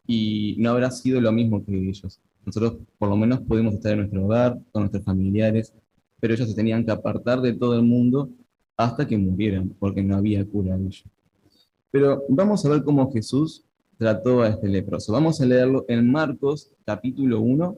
Y 0.06 0.56
no 0.60 0.70
habrá 0.70 0.90
sido 0.90 1.20
lo 1.20 1.32
mismo 1.34 1.64
que 1.66 1.76
ellos. 1.78 2.22
Nosotros 2.46 2.78
por 2.98 3.10
lo 3.10 3.18
menos 3.18 3.42
pudimos 3.42 3.74
estar 3.74 3.92
en 3.92 4.00
nuestro 4.00 4.24
hogar, 4.24 4.58
con 4.72 4.84
nuestros 4.84 5.04
familiares, 5.04 5.74
pero 6.22 6.34
ellos 6.34 6.50
se 6.50 6.56
tenían 6.56 6.86
que 6.86 6.92
apartar 6.92 7.42
de 7.42 7.54
todo 7.54 7.76
el 7.76 7.84
mundo 7.84 8.30
hasta 8.78 9.06
que 9.06 9.18
murieran, 9.18 9.70
porque 9.80 10.04
no 10.04 10.16
había 10.16 10.46
cura 10.46 10.78
de 10.78 10.86
ellos. 10.86 11.04
Pero 11.92 12.24
vamos 12.30 12.66
a 12.66 12.70
ver 12.70 12.84
cómo 12.84 13.12
Jesús 13.12 13.64
trató 13.98 14.42
a 14.42 14.50
este 14.50 14.68
leproso. 14.68 15.14
Vamos 15.14 15.40
a 15.42 15.46
leerlo 15.46 15.86
en 15.88 16.12
Marcos 16.12 16.72
capítulo 16.86 17.40
1, 17.42 17.78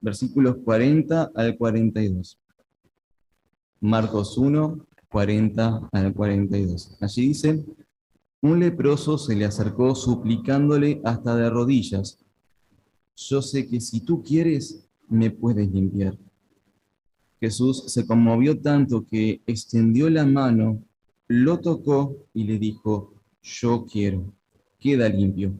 versículos 0.00 0.56
40 0.64 1.32
al 1.34 1.56
42. 1.56 2.38
Marcos 3.80 4.36
1, 4.36 4.86
40 5.10 5.88
al 5.92 6.14
42. 6.14 6.96
Allí 7.00 7.28
dice, 7.28 7.64
un 8.40 8.60
leproso 8.60 9.18
se 9.18 9.36
le 9.36 9.44
acercó 9.44 9.94
suplicándole 9.94 11.00
hasta 11.04 11.36
de 11.36 11.50
rodillas, 11.50 12.18
yo 13.16 13.42
sé 13.42 13.68
que 13.68 13.80
si 13.80 14.00
tú 14.00 14.22
quieres, 14.22 14.88
me 15.08 15.30
puedes 15.30 15.68
limpiar. 15.70 16.16
Jesús 17.40 17.84
se 17.88 18.06
conmovió 18.06 18.60
tanto 18.60 19.04
que 19.04 19.42
extendió 19.46 20.08
la 20.08 20.24
mano, 20.24 20.82
lo 21.26 21.58
tocó 21.58 22.16
y 22.32 22.44
le 22.44 22.58
dijo, 22.58 23.17
yo 23.48 23.86
quiero, 23.86 24.32
queda 24.78 25.08
limpio. 25.08 25.52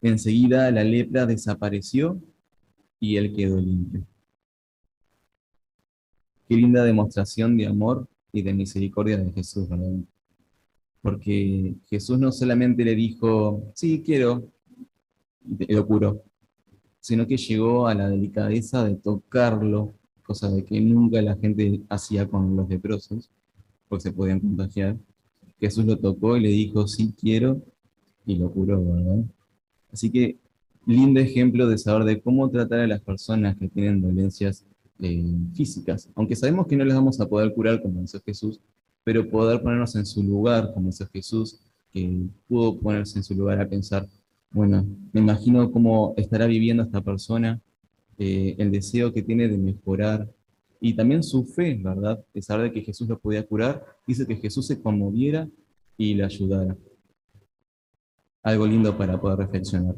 Enseguida 0.00 0.70
la 0.70 0.84
lepra 0.84 1.26
desapareció 1.26 2.20
y 3.00 3.16
él 3.16 3.34
quedó 3.34 3.60
limpio. 3.60 4.06
Qué 6.48 6.56
linda 6.56 6.82
demostración 6.84 7.56
de 7.56 7.66
amor 7.66 8.08
y 8.32 8.42
de 8.42 8.54
misericordia 8.54 9.16
de 9.18 9.32
Jesús, 9.32 9.68
¿verdad? 9.68 9.92
Porque 11.00 11.74
Jesús 11.88 12.18
no 12.18 12.32
solamente 12.32 12.84
le 12.84 12.94
dijo, 12.94 13.70
sí, 13.74 14.02
quiero, 14.04 14.50
y 15.44 15.72
lo 15.72 15.86
curó, 15.86 16.22
sino 17.00 17.26
que 17.26 17.36
llegó 17.36 17.86
a 17.86 17.94
la 17.94 18.08
delicadeza 18.08 18.84
de 18.84 18.96
tocarlo, 18.96 19.94
cosa 20.22 20.50
de 20.50 20.64
que 20.64 20.80
nunca 20.80 21.22
la 21.22 21.36
gente 21.36 21.82
hacía 21.88 22.26
con 22.28 22.56
los 22.56 22.68
leprosos, 22.68 23.30
porque 23.88 24.02
se 24.02 24.12
podían 24.12 24.40
contagiar. 24.40 24.96
Jesús 25.60 25.84
lo 25.84 25.96
tocó 25.96 26.36
y 26.36 26.40
le 26.40 26.48
dijo, 26.48 26.86
sí 26.86 27.14
quiero, 27.18 27.60
y 28.26 28.36
lo 28.36 28.50
curó, 28.50 28.84
¿verdad? 28.84 29.24
Así 29.92 30.10
que 30.10 30.36
lindo 30.86 31.20
ejemplo 31.20 31.68
de 31.68 31.78
saber 31.78 32.04
de 32.04 32.20
cómo 32.20 32.48
tratar 32.50 32.80
a 32.80 32.86
las 32.86 33.00
personas 33.00 33.56
que 33.56 33.68
tienen 33.68 34.00
dolencias 34.00 34.64
eh, 35.00 35.22
físicas, 35.54 36.08
aunque 36.14 36.36
sabemos 36.36 36.66
que 36.66 36.76
no 36.76 36.84
les 36.84 36.94
vamos 36.94 37.20
a 37.20 37.26
poder 37.26 37.52
curar 37.54 37.80
como 37.82 38.00
dice 38.00 38.20
Jesús, 38.24 38.60
pero 39.04 39.28
poder 39.28 39.62
ponernos 39.62 39.94
en 39.96 40.06
su 40.06 40.22
lugar, 40.22 40.72
como 40.74 40.86
dice 40.88 41.06
Jesús, 41.12 41.60
que 41.92 42.26
pudo 42.46 42.78
ponerse 42.78 43.18
en 43.18 43.24
su 43.24 43.34
lugar 43.34 43.60
a 43.60 43.68
pensar, 43.68 44.06
bueno, 44.50 44.86
me 45.12 45.20
imagino 45.20 45.70
cómo 45.70 46.14
estará 46.16 46.46
viviendo 46.46 46.82
esta 46.82 47.00
persona, 47.00 47.60
eh, 48.18 48.56
el 48.58 48.70
deseo 48.70 49.12
que 49.12 49.22
tiene 49.22 49.48
de 49.48 49.58
mejorar, 49.58 50.28
y 50.80 50.94
también 50.94 51.22
su 51.22 51.44
fe, 51.44 51.74
¿verdad? 51.74 52.24
De 52.32 52.42
saber 52.42 52.72
que 52.72 52.82
Jesús 52.82 53.08
lo 53.08 53.18
podía 53.18 53.46
curar, 53.46 53.84
dice 54.06 54.26
que 54.26 54.36
Jesús 54.36 54.66
se 54.66 54.80
conmoviera 54.80 55.48
y 55.96 56.14
le 56.14 56.24
ayudara. 56.24 56.76
Algo 58.42 58.66
lindo 58.66 58.96
para 58.96 59.20
poder 59.20 59.38
reflexionar. 59.38 59.96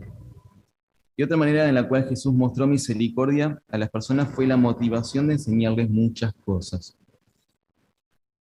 Y 1.16 1.22
otra 1.22 1.36
manera 1.36 1.68
en 1.68 1.74
la 1.74 1.86
cual 1.86 2.08
Jesús 2.08 2.32
mostró 2.32 2.66
misericordia 2.66 3.62
a 3.68 3.76
las 3.76 3.90
personas 3.90 4.34
fue 4.34 4.46
la 4.46 4.56
motivación 4.56 5.26
de 5.26 5.34
enseñarles 5.34 5.90
muchas 5.90 6.32
cosas. 6.32 6.96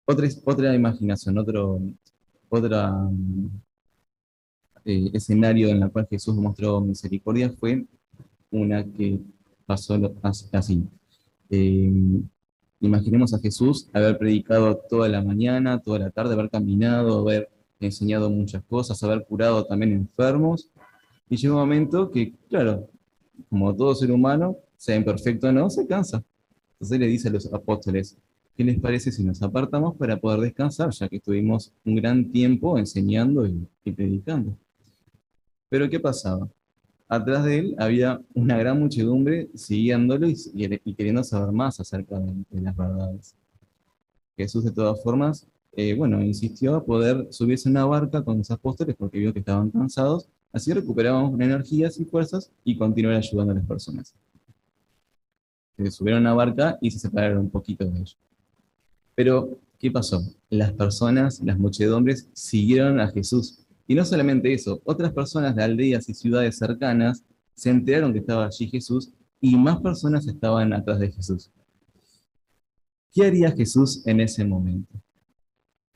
Otra, 0.06 0.28
otra 0.46 0.76
imaginación, 0.76 1.38
otro 1.38 1.80
eh, 4.84 5.10
escenario 5.14 5.70
en 5.70 5.80
la 5.80 5.90
cual 5.90 6.06
Jesús 6.10 6.36
mostró 6.36 6.82
misericordia 6.82 7.50
fue 7.58 7.86
una 8.52 8.84
que 8.84 9.20
pasó 9.66 10.14
así. 10.52 10.86
Eh, 11.50 11.92
imaginemos 12.80 13.34
a 13.34 13.40
Jesús 13.40 13.90
haber 13.94 14.18
predicado 14.18 14.78
toda 14.90 15.08
la 15.10 15.24
mañana, 15.24 15.80
toda 15.80 16.00
la 16.00 16.10
tarde, 16.12 16.34
haber 16.34 16.50
caminado, 16.50 17.20
haber 17.20 17.50
enseñado 17.80 18.30
muchas 18.30 18.64
cosas, 18.64 19.02
haber 19.04 19.26
curado 19.26 19.66
también 19.66 19.92
enfermos, 19.94 20.70
y 21.30 21.38
llega 21.38 21.54
un 21.54 21.60
momento 21.60 22.12
que, 22.12 22.34
claro, 22.50 22.88
como 23.50 23.76
todo 23.76 23.96
ser 23.96 24.12
humano, 24.12 24.58
sea 24.78 24.96
imperfecto 24.96 25.48
o 25.48 25.52
no, 25.52 25.70
se 25.70 25.88
cansa. 25.88 26.24
Entonces 26.74 27.00
le 27.00 27.08
dice 27.08 27.30
a 27.30 27.32
los 27.32 27.52
apóstoles, 27.54 28.18
¿qué 28.56 28.64
les 28.64 28.80
parece 28.80 29.12
si 29.12 29.24
nos 29.24 29.42
apartamos 29.42 29.96
para 29.96 30.18
poder 30.18 30.42
descansar, 30.42 30.92
ya 30.92 31.10
que 31.10 31.18
estuvimos 31.18 31.72
un 31.84 31.96
gran 31.96 32.32
tiempo 32.32 32.78
enseñando 32.78 33.46
y, 33.48 33.68
predicando? 33.92 34.58
Pero 35.70 35.90
¿qué 35.90 36.00
pasaba? 36.00 36.48
Atrás 37.16 37.46
de 37.46 37.60
él 37.60 37.76
había 37.78 38.22
una 38.34 38.58
gran 38.58 38.80
muchedumbre 38.80 39.50
siguiéndolo 39.56 40.28
y, 40.28 40.94
queriendo 40.96 41.24
saber 41.24 41.52
más 41.52 41.80
acerca 41.80 42.20
de, 42.20 42.62
las 42.62 42.76
verdades. 42.76 43.36
Jesús, 44.38 44.64
de 44.64 44.72
todas 44.72 45.02
formas, 45.02 45.48
eh, 45.74 45.94
bueno, 45.96 46.24
insistió 46.24 46.76
a 46.76 46.84
poder 46.84 47.28
subirse 47.32 47.70
a 47.70 47.72
una 47.72 47.86
barca 47.86 48.24
con 48.24 48.38
los 48.38 48.52
apóstoles 48.52 48.96
porque 48.98 49.20
vio 49.20 49.34
que 49.34 49.40
estaban 49.40 49.72
cansados 49.72 50.28
Así 50.56 50.72
recuperamos 50.72 51.38
energías 51.38 52.00
y 52.00 52.06
fuerzas 52.06 52.50
y 52.64 52.78
continuar 52.78 53.16
ayudando 53.16 53.52
a 53.52 53.56
las 53.56 53.66
personas. 53.66 54.16
Se 55.76 55.92
subieron 55.92 56.26
a 56.26 56.32
una 56.32 56.34
barca 56.34 56.78
y 56.80 56.92
se 56.92 56.98
separaron 56.98 57.40
un 57.40 57.50
poquito 57.50 57.84
de 57.84 57.92
ellos. 57.98 58.18
Pero, 59.16 59.60
¿qué 59.78 59.92
pasó? 59.92 60.22
Las 60.50 60.72
personas, 60.72 61.42
las 61.44 61.60
muchedumbres, 61.60 62.30
siguieron 62.32 63.02
a 63.02 63.10
Jesús. 63.10 63.65
Y 63.88 63.96
no 63.96 64.04
solamente 64.06 64.52
eso, 64.54 64.82
otras 64.84 65.14
personas 65.14 65.56
de 65.56 65.64
aldeas 65.64 66.10
y 66.10 66.14
ciudades 66.14 66.58
cercanas 66.58 67.24
se 67.54 67.70
enteraron 67.70 68.14
que 68.14 68.20
estaba 68.20 68.46
allí 68.46 68.68
Jesús 68.68 69.12
y 69.40 69.56
más 69.56 69.80
personas 69.82 70.28
estaban 70.28 70.74
atrás 70.74 71.00
de 71.00 71.12
Jesús. 71.12 71.52
¿Qué 73.14 73.26
haría 73.26 73.52
Jesús 73.52 74.06
en 74.06 74.20
ese 74.20 74.44
momento? 74.44 75.00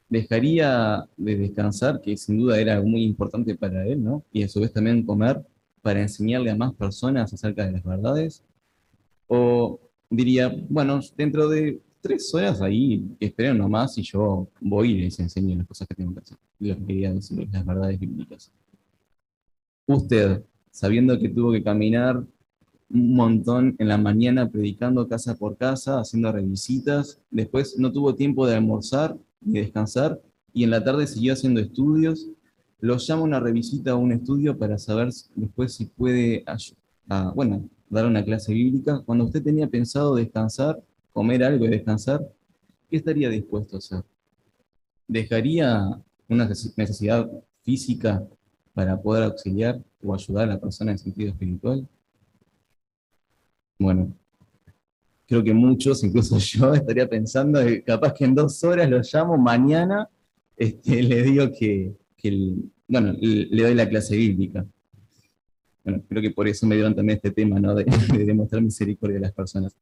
dejaría 0.10 1.08
de 1.15 1.38
descansar, 1.38 2.02
que 2.02 2.17
sin 2.17 2.39
duda 2.39 2.60
era 2.60 2.82
muy 2.82 3.04
importante 3.04 3.56
para 3.56 3.86
él, 3.86 4.04
¿no? 4.04 4.25
Y 4.34 4.43
a 4.43 4.49
su 4.49 4.60
vez 4.60 4.73
también 4.73 5.06
comer 5.06 5.45
para 5.82 6.02
enseñarle 6.02 6.49
a 6.49 6.56
más 6.56 6.73
personas 6.73 7.32
acerca 7.32 7.65
de 7.65 7.73
las 7.73 7.84
verdades. 7.84 8.43
O 9.28 9.80
diría, 10.10 10.52
bueno, 10.67 10.99
dentro 11.15 11.47
de 11.47 11.80
tres 12.01 12.33
horas 12.33 12.62
ahí, 12.62 13.05
esperen 13.19 13.57
nomás 13.57 13.97
y 13.97 14.03
yo 14.03 14.47
voy 14.62 14.91
y 14.91 15.01
les 15.01 15.19
enseño 15.19 15.55
las 15.57 15.67
cosas 15.67 15.88
que 15.88 15.95
tengo 15.95 16.13
que 16.13 16.19
hacer, 16.19 16.38
lo 16.59 16.85
quería 16.85 17.13
decir, 17.13 17.47
las 17.51 17.65
verdades 17.65 17.99
bíblicas. 17.99 18.51
Usted, 19.85 20.43
sabiendo 20.71 21.17
que 21.19 21.29
tuvo 21.29 21.51
que 21.51 21.63
caminar 21.63 22.23
un 22.91 23.13
montón 23.13 23.75
en 23.77 23.88
la 23.88 23.97
mañana 23.97 24.49
predicando 24.49 25.07
casa 25.07 25.35
por 25.35 25.57
casa, 25.57 25.99
haciendo 25.99 26.31
revisitas, 26.31 27.19
después 27.29 27.77
no 27.77 27.91
tuvo 27.91 28.15
tiempo 28.15 28.47
de 28.47 28.55
almorzar 28.55 29.17
ni 29.41 29.59
descansar, 29.59 30.19
y 30.53 30.63
en 30.63 30.71
la 30.71 30.83
tarde 30.83 31.05
siguió 31.05 31.33
haciendo 31.33 31.59
estudios. 31.59 32.27
Los 32.79 33.05
llama 33.05 33.23
una 33.23 33.39
revisita 33.39 33.91
a 33.91 33.95
un 33.95 34.12
estudio 34.12 34.57
para 34.57 34.77
saber 34.77 35.09
después 35.35 35.73
si 35.73 35.85
puede, 35.85 36.43
bueno, 37.35 37.69
dar 37.89 38.05
una 38.05 38.23
clase 38.23 38.53
bíblica. 38.53 39.01
Cuando 39.05 39.25
usted 39.25 39.43
tenía 39.43 39.67
pensado 39.67 40.15
descansar, 40.15 40.81
comer 41.19 41.43
algo 41.43 41.65
y 41.65 41.67
descansar, 41.67 42.25
¿qué 42.89 42.95
estaría 42.95 43.27
dispuesto 43.29 43.75
a 43.75 43.79
hacer? 43.79 44.03
¿Dejaría 45.05 46.01
una 46.29 46.47
necesidad 46.47 47.29
física 47.62 48.25
para 48.73 48.97
poder 49.01 49.23
auxiliar 49.23 49.84
o 50.01 50.13
ayudar 50.13 50.45
a 50.45 50.53
la 50.53 50.62
persona 50.62 50.93
en 50.93 50.97
sentido 50.97 51.32
espiritual? 51.32 51.86
Bueno, 53.77 54.15
creo 55.27 55.43
que 55.43 55.53
muchos, 55.53 56.05
incluso 56.05 56.38
yo, 56.53 56.73
estaría 56.73 57.10
pensando 57.10 57.60
que 57.65 57.84
capaz 57.84 58.13
que 58.13 58.23
en 58.23 58.34
dos 58.34 58.63
horas 58.63 58.89
lo 58.89 59.01
llamo, 59.01 59.38
mañana 59.38 60.08
este, 60.55 61.03
le 61.03 61.21
digo 61.23 61.51
que, 61.51 61.97
bueno, 62.88 63.12
le 63.19 63.62
doy 63.62 63.75
la 63.75 63.89
clase 63.89 64.15
bíblica. 64.15 64.65
Bueno, 65.84 66.01
creo 66.08 66.21
que 66.21 66.32
por 66.32 66.47
eso 66.47 66.65
me 66.65 66.75
dieron 66.75 66.95
también 66.95 67.17
este 67.17 67.32
tema, 67.32 67.60
¿no? 67.60 67.75
De 67.75 67.84
demostrar 68.23 68.62
misericordia 68.62 69.17
a 69.17 69.21
las 69.23 69.34
personas. 69.34 69.75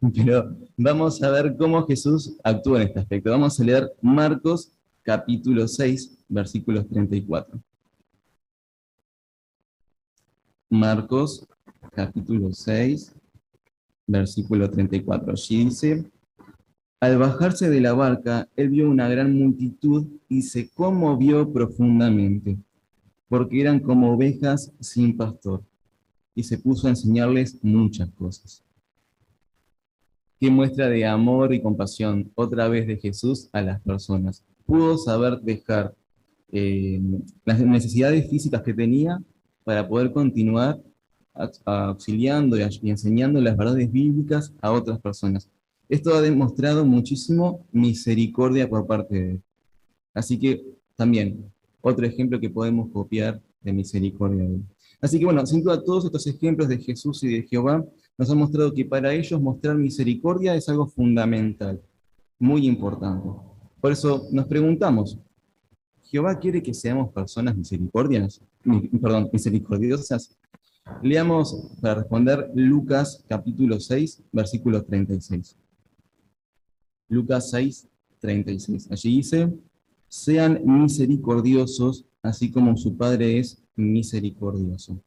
Pero 0.14 0.56
vamos 0.76 1.22
a 1.22 1.30
ver 1.30 1.56
cómo 1.56 1.86
Jesús 1.86 2.36
actúa 2.42 2.82
en 2.82 2.88
este 2.88 3.00
aspecto. 3.00 3.30
Vamos 3.30 3.58
a 3.58 3.64
leer 3.64 3.92
Marcos 4.00 4.72
capítulo 5.02 5.68
6, 5.68 6.24
versículos 6.28 6.88
34. 6.88 7.60
Marcos 10.70 11.46
capítulo 11.92 12.52
6, 12.52 13.14
versículo 14.06 14.70
34. 14.70 15.32
Allí 15.32 15.64
dice, 15.64 16.10
al 17.00 17.18
bajarse 17.18 17.68
de 17.68 17.80
la 17.80 17.92
barca, 17.92 18.48
él 18.56 18.70
vio 18.70 18.88
una 18.88 19.08
gran 19.08 19.36
multitud 19.36 20.06
y 20.28 20.42
se 20.42 20.70
conmovió 20.70 21.52
profundamente, 21.52 22.58
porque 23.28 23.60
eran 23.60 23.78
como 23.80 24.12
ovejas 24.12 24.72
sin 24.80 25.16
pastor, 25.16 25.62
y 26.34 26.42
se 26.42 26.58
puso 26.58 26.86
a 26.86 26.90
enseñarles 26.90 27.62
muchas 27.62 28.10
cosas. 28.10 28.64
Qué 30.40 30.50
muestra 30.50 30.88
de 30.88 31.06
amor 31.06 31.54
y 31.54 31.62
compasión 31.62 32.30
otra 32.34 32.68
vez 32.68 32.86
de 32.86 32.96
Jesús 32.96 33.48
a 33.52 33.62
las 33.62 33.80
personas. 33.80 34.44
Pudo 34.66 34.98
saber 34.98 35.40
dejar 35.40 35.94
eh, 36.50 37.00
las 37.44 37.60
necesidades 37.60 38.28
físicas 38.28 38.62
que 38.62 38.74
tenía 38.74 39.18
para 39.64 39.88
poder 39.88 40.12
continuar 40.12 40.80
auxiliando 41.64 42.56
y 42.56 42.90
enseñando 42.90 43.40
las 43.40 43.56
verdades 43.56 43.90
bíblicas 43.90 44.52
a 44.60 44.70
otras 44.70 45.00
personas. 45.00 45.50
Esto 45.88 46.14
ha 46.14 46.20
demostrado 46.20 46.84
muchísimo 46.84 47.66
misericordia 47.72 48.68
por 48.68 48.86
parte 48.86 49.14
de 49.14 49.30
él. 49.32 49.42
Así 50.14 50.38
que 50.38 50.64
también, 50.96 51.52
otro 51.80 52.06
ejemplo 52.06 52.40
que 52.40 52.50
podemos 52.50 52.90
copiar 52.90 53.42
de 53.60 53.72
misericordia 53.72 54.44
de 54.44 54.54
él. 54.54 54.62
Así 55.00 55.18
que 55.18 55.24
bueno, 55.24 55.44
sin 55.44 55.62
duda 55.62 55.82
todos 55.82 56.04
estos 56.04 56.26
ejemplos 56.26 56.68
de 56.68 56.78
Jesús 56.78 57.22
y 57.24 57.28
de 57.28 57.42
Jehová 57.42 57.84
nos 58.16 58.30
han 58.30 58.38
mostrado 58.38 58.72
que 58.72 58.84
para 58.84 59.12
ellos 59.12 59.40
mostrar 59.40 59.76
misericordia 59.76 60.54
es 60.54 60.68
algo 60.68 60.86
fundamental, 60.86 61.80
muy 62.38 62.66
importante. 62.66 63.28
Por 63.80 63.92
eso 63.92 64.28
nos 64.32 64.46
preguntamos, 64.46 65.18
¿Jehová 66.04 66.38
quiere 66.38 66.62
que 66.62 66.72
seamos 66.72 67.12
personas 67.12 67.56
misericordias? 67.56 68.40
Perdón, 69.02 69.30
misericordiosas. 69.32 70.36
Leamos 71.02 71.72
para 71.80 71.96
responder 71.96 72.50
Lucas 72.54 73.24
capítulo 73.26 73.80
6, 73.80 74.22
versículo 74.30 74.84
36. 74.84 75.56
Lucas 77.08 77.50
6, 77.50 77.88
36. 78.20 78.90
Allí 78.90 79.16
dice, 79.16 79.52
sean 80.08 80.60
misericordiosos, 80.64 82.04
así 82.22 82.50
como 82.50 82.76
su 82.76 82.96
Padre 82.96 83.38
es 83.38 83.62
misericordioso. 83.74 85.00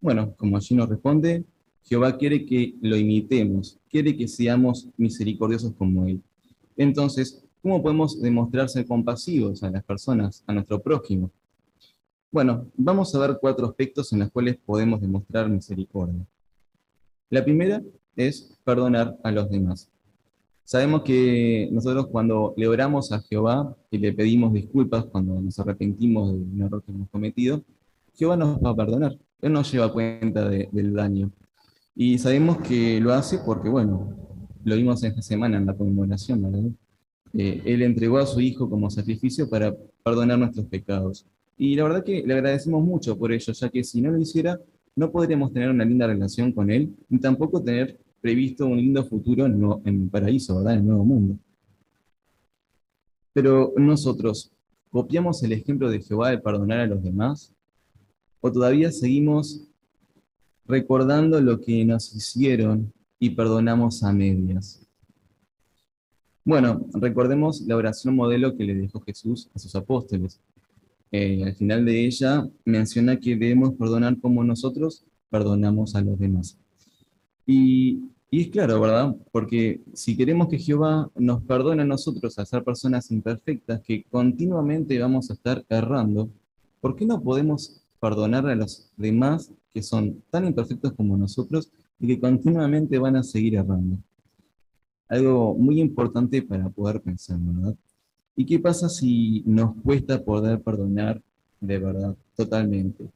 Bueno, 0.00 0.34
como 0.36 0.56
allí 0.56 0.74
nos 0.74 0.88
responde, 0.88 1.44
Jehová 1.88 2.16
quiere 2.16 2.44
que 2.44 2.74
lo 2.80 2.96
imitemos, 2.96 3.78
quiere 3.88 4.16
que 4.16 4.26
seamos 4.26 4.88
misericordiosos 4.96 5.72
como 5.74 6.06
Él. 6.06 6.20
Entonces, 6.76 7.44
¿cómo 7.62 7.80
podemos 7.80 8.20
demostrar 8.20 8.68
ser 8.68 8.86
compasivos 8.86 9.62
a 9.62 9.70
las 9.70 9.84
personas, 9.84 10.42
a 10.46 10.52
nuestro 10.52 10.82
prójimo? 10.82 11.30
Bueno, 12.30 12.66
vamos 12.76 13.14
a 13.14 13.18
ver 13.20 13.38
cuatro 13.40 13.66
aspectos 13.66 14.12
en 14.12 14.18
los 14.18 14.30
cuales 14.30 14.58
podemos 14.66 15.00
demostrar 15.00 15.48
misericordia. 15.48 16.26
La 17.30 17.44
primera 17.44 17.82
es 18.16 18.58
perdonar 18.64 19.16
a 19.22 19.30
los 19.30 19.48
demás. 19.48 19.88
Sabemos 20.64 21.02
que 21.02 21.68
nosotros 21.70 22.08
cuando 22.08 22.52
le 22.56 22.66
oramos 22.66 23.12
a 23.12 23.20
Jehová 23.20 23.76
y 23.90 23.98
le 23.98 24.12
pedimos 24.12 24.52
disculpas 24.52 25.04
cuando 25.04 25.40
nos 25.40 25.56
arrepentimos 25.60 26.32
de 26.32 26.38
un 26.38 26.62
error 26.62 26.82
que 26.82 26.90
hemos 26.90 27.08
cometido, 27.10 27.62
Jehová 28.16 28.36
nos 28.36 28.58
va 28.58 28.70
a 28.70 28.76
perdonar. 28.76 29.16
Él 29.40 29.52
nos 29.52 29.70
lleva 29.70 29.92
cuenta 29.92 30.48
del 30.48 30.92
daño. 30.92 31.30
Y 31.98 32.18
sabemos 32.18 32.58
que 32.58 33.00
lo 33.00 33.14
hace 33.14 33.38
porque, 33.38 33.70
bueno, 33.70 34.14
lo 34.62 34.76
vimos 34.76 35.02
esta 35.02 35.22
semana 35.22 35.56
en 35.56 35.64
la 35.64 35.74
conmemoración, 35.74 36.42
¿verdad? 36.42 36.70
Eh, 37.32 37.62
él 37.64 37.80
entregó 37.80 38.18
a 38.18 38.26
su 38.26 38.38
Hijo 38.38 38.68
como 38.68 38.90
sacrificio 38.90 39.48
para 39.48 39.74
perdonar 40.04 40.38
nuestros 40.38 40.66
pecados. 40.66 41.26
Y 41.56 41.74
la 41.74 41.84
verdad 41.84 42.04
que 42.04 42.22
le 42.22 42.34
agradecemos 42.34 42.84
mucho 42.84 43.16
por 43.16 43.32
ello, 43.32 43.50
ya 43.50 43.70
que 43.70 43.82
si 43.82 44.02
no 44.02 44.10
lo 44.10 44.18
hiciera, 44.18 44.60
no 44.94 45.10
podríamos 45.10 45.54
tener 45.54 45.70
una 45.70 45.86
linda 45.86 46.06
relación 46.06 46.52
con 46.52 46.70
Él, 46.70 46.94
ni 47.08 47.18
tampoco 47.18 47.62
tener 47.62 47.98
previsto 48.20 48.66
un 48.66 48.76
lindo 48.76 49.02
futuro 49.02 49.46
en, 49.46 49.54
en 49.86 50.02
el 50.02 50.10
paraíso, 50.10 50.56
¿verdad? 50.56 50.74
En 50.74 50.80
el 50.80 50.86
nuevo 50.86 51.04
mundo. 51.06 51.38
Pero 53.32 53.72
nosotros, 53.74 54.52
¿copiamos 54.90 55.42
el 55.42 55.52
ejemplo 55.52 55.88
de 55.88 56.02
Jehová 56.02 56.28
de 56.28 56.38
perdonar 56.38 56.80
a 56.80 56.86
los 56.86 57.02
demás? 57.02 57.54
¿O 58.42 58.52
todavía 58.52 58.92
seguimos 58.92 59.66
recordando 60.68 61.40
lo 61.40 61.60
que 61.60 61.84
nos 61.84 62.14
hicieron 62.14 62.92
y 63.18 63.30
perdonamos 63.30 64.02
a 64.02 64.12
medias. 64.12 64.82
Bueno, 66.44 66.86
recordemos 66.92 67.62
la 67.62 67.76
oración 67.76 68.14
modelo 68.14 68.56
que 68.56 68.64
le 68.64 68.74
dejó 68.74 69.00
Jesús 69.00 69.50
a 69.54 69.58
sus 69.58 69.74
apóstoles. 69.74 70.40
Eh, 71.10 71.42
al 71.44 71.54
final 71.54 71.84
de 71.84 72.06
ella 72.06 72.48
menciona 72.64 73.18
que 73.18 73.36
debemos 73.36 73.74
perdonar 73.74 74.18
como 74.20 74.44
nosotros 74.44 75.04
perdonamos 75.30 75.94
a 75.94 76.02
los 76.02 76.18
demás. 76.18 76.58
Y, 77.46 78.00
y 78.30 78.42
es 78.42 78.48
claro, 78.48 78.80
¿verdad? 78.80 79.16
Porque 79.32 79.80
si 79.92 80.16
queremos 80.16 80.48
que 80.48 80.58
Jehová 80.58 81.10
nos 81.16 81.42
perdone 81.42 81.82
a 81.82 81.86
nosotros 81.86 82.38
a 82.38 82.46
ser 82.46 82.62
personas 82.64 83.10
imperfectas, 83.10 83.80
que 83.80 84.04
continuamente 84.04 84.98
vamos 84.98 85.30
a 85.30 85.34
estar 85.34 85.64
errando, 85.68 86.30
¿por 86.80 86.96
qué 86.96 87.06
no 87.06 87.22
podemos 87.22 87.85
perdonar 88.08 88.46
a 88.46 88.54
los 88.54 88.88
demás 88.96 89.52
que 89.74 89.82
son 89.82 90.22
tan 90.30 90.46
imperfectos 90.46 90.92
como 90.92 91.16
nosotros 91.16 91.72
y 91.98 92.06
que 92.06 92.20
continuamente 92.20 93.00
van 93.00 93.16
a 93.16 93.24
seguir 93.24 93.56
errando. 93.56 93.98
Algo 95.08 95.56
muy 95.56 95.80
importante 95.80 96.40
para 96.40 96.68
poder 96.68 97.00
pensar, 97.00 97.36
¿verdad? 97.40 97.74
¿Y 98.36 98.46
qué 98.46 98.60
pasa 98.60 98.88
si 98.88 99.42
nos 99.44 99.74
cuesta 99.82 100.24
poder 100.24 100.62
perdonar 100.62 101.20
de 101.60 101.78
verdad, 101.78 102.16
totalmente? 102.36 103.10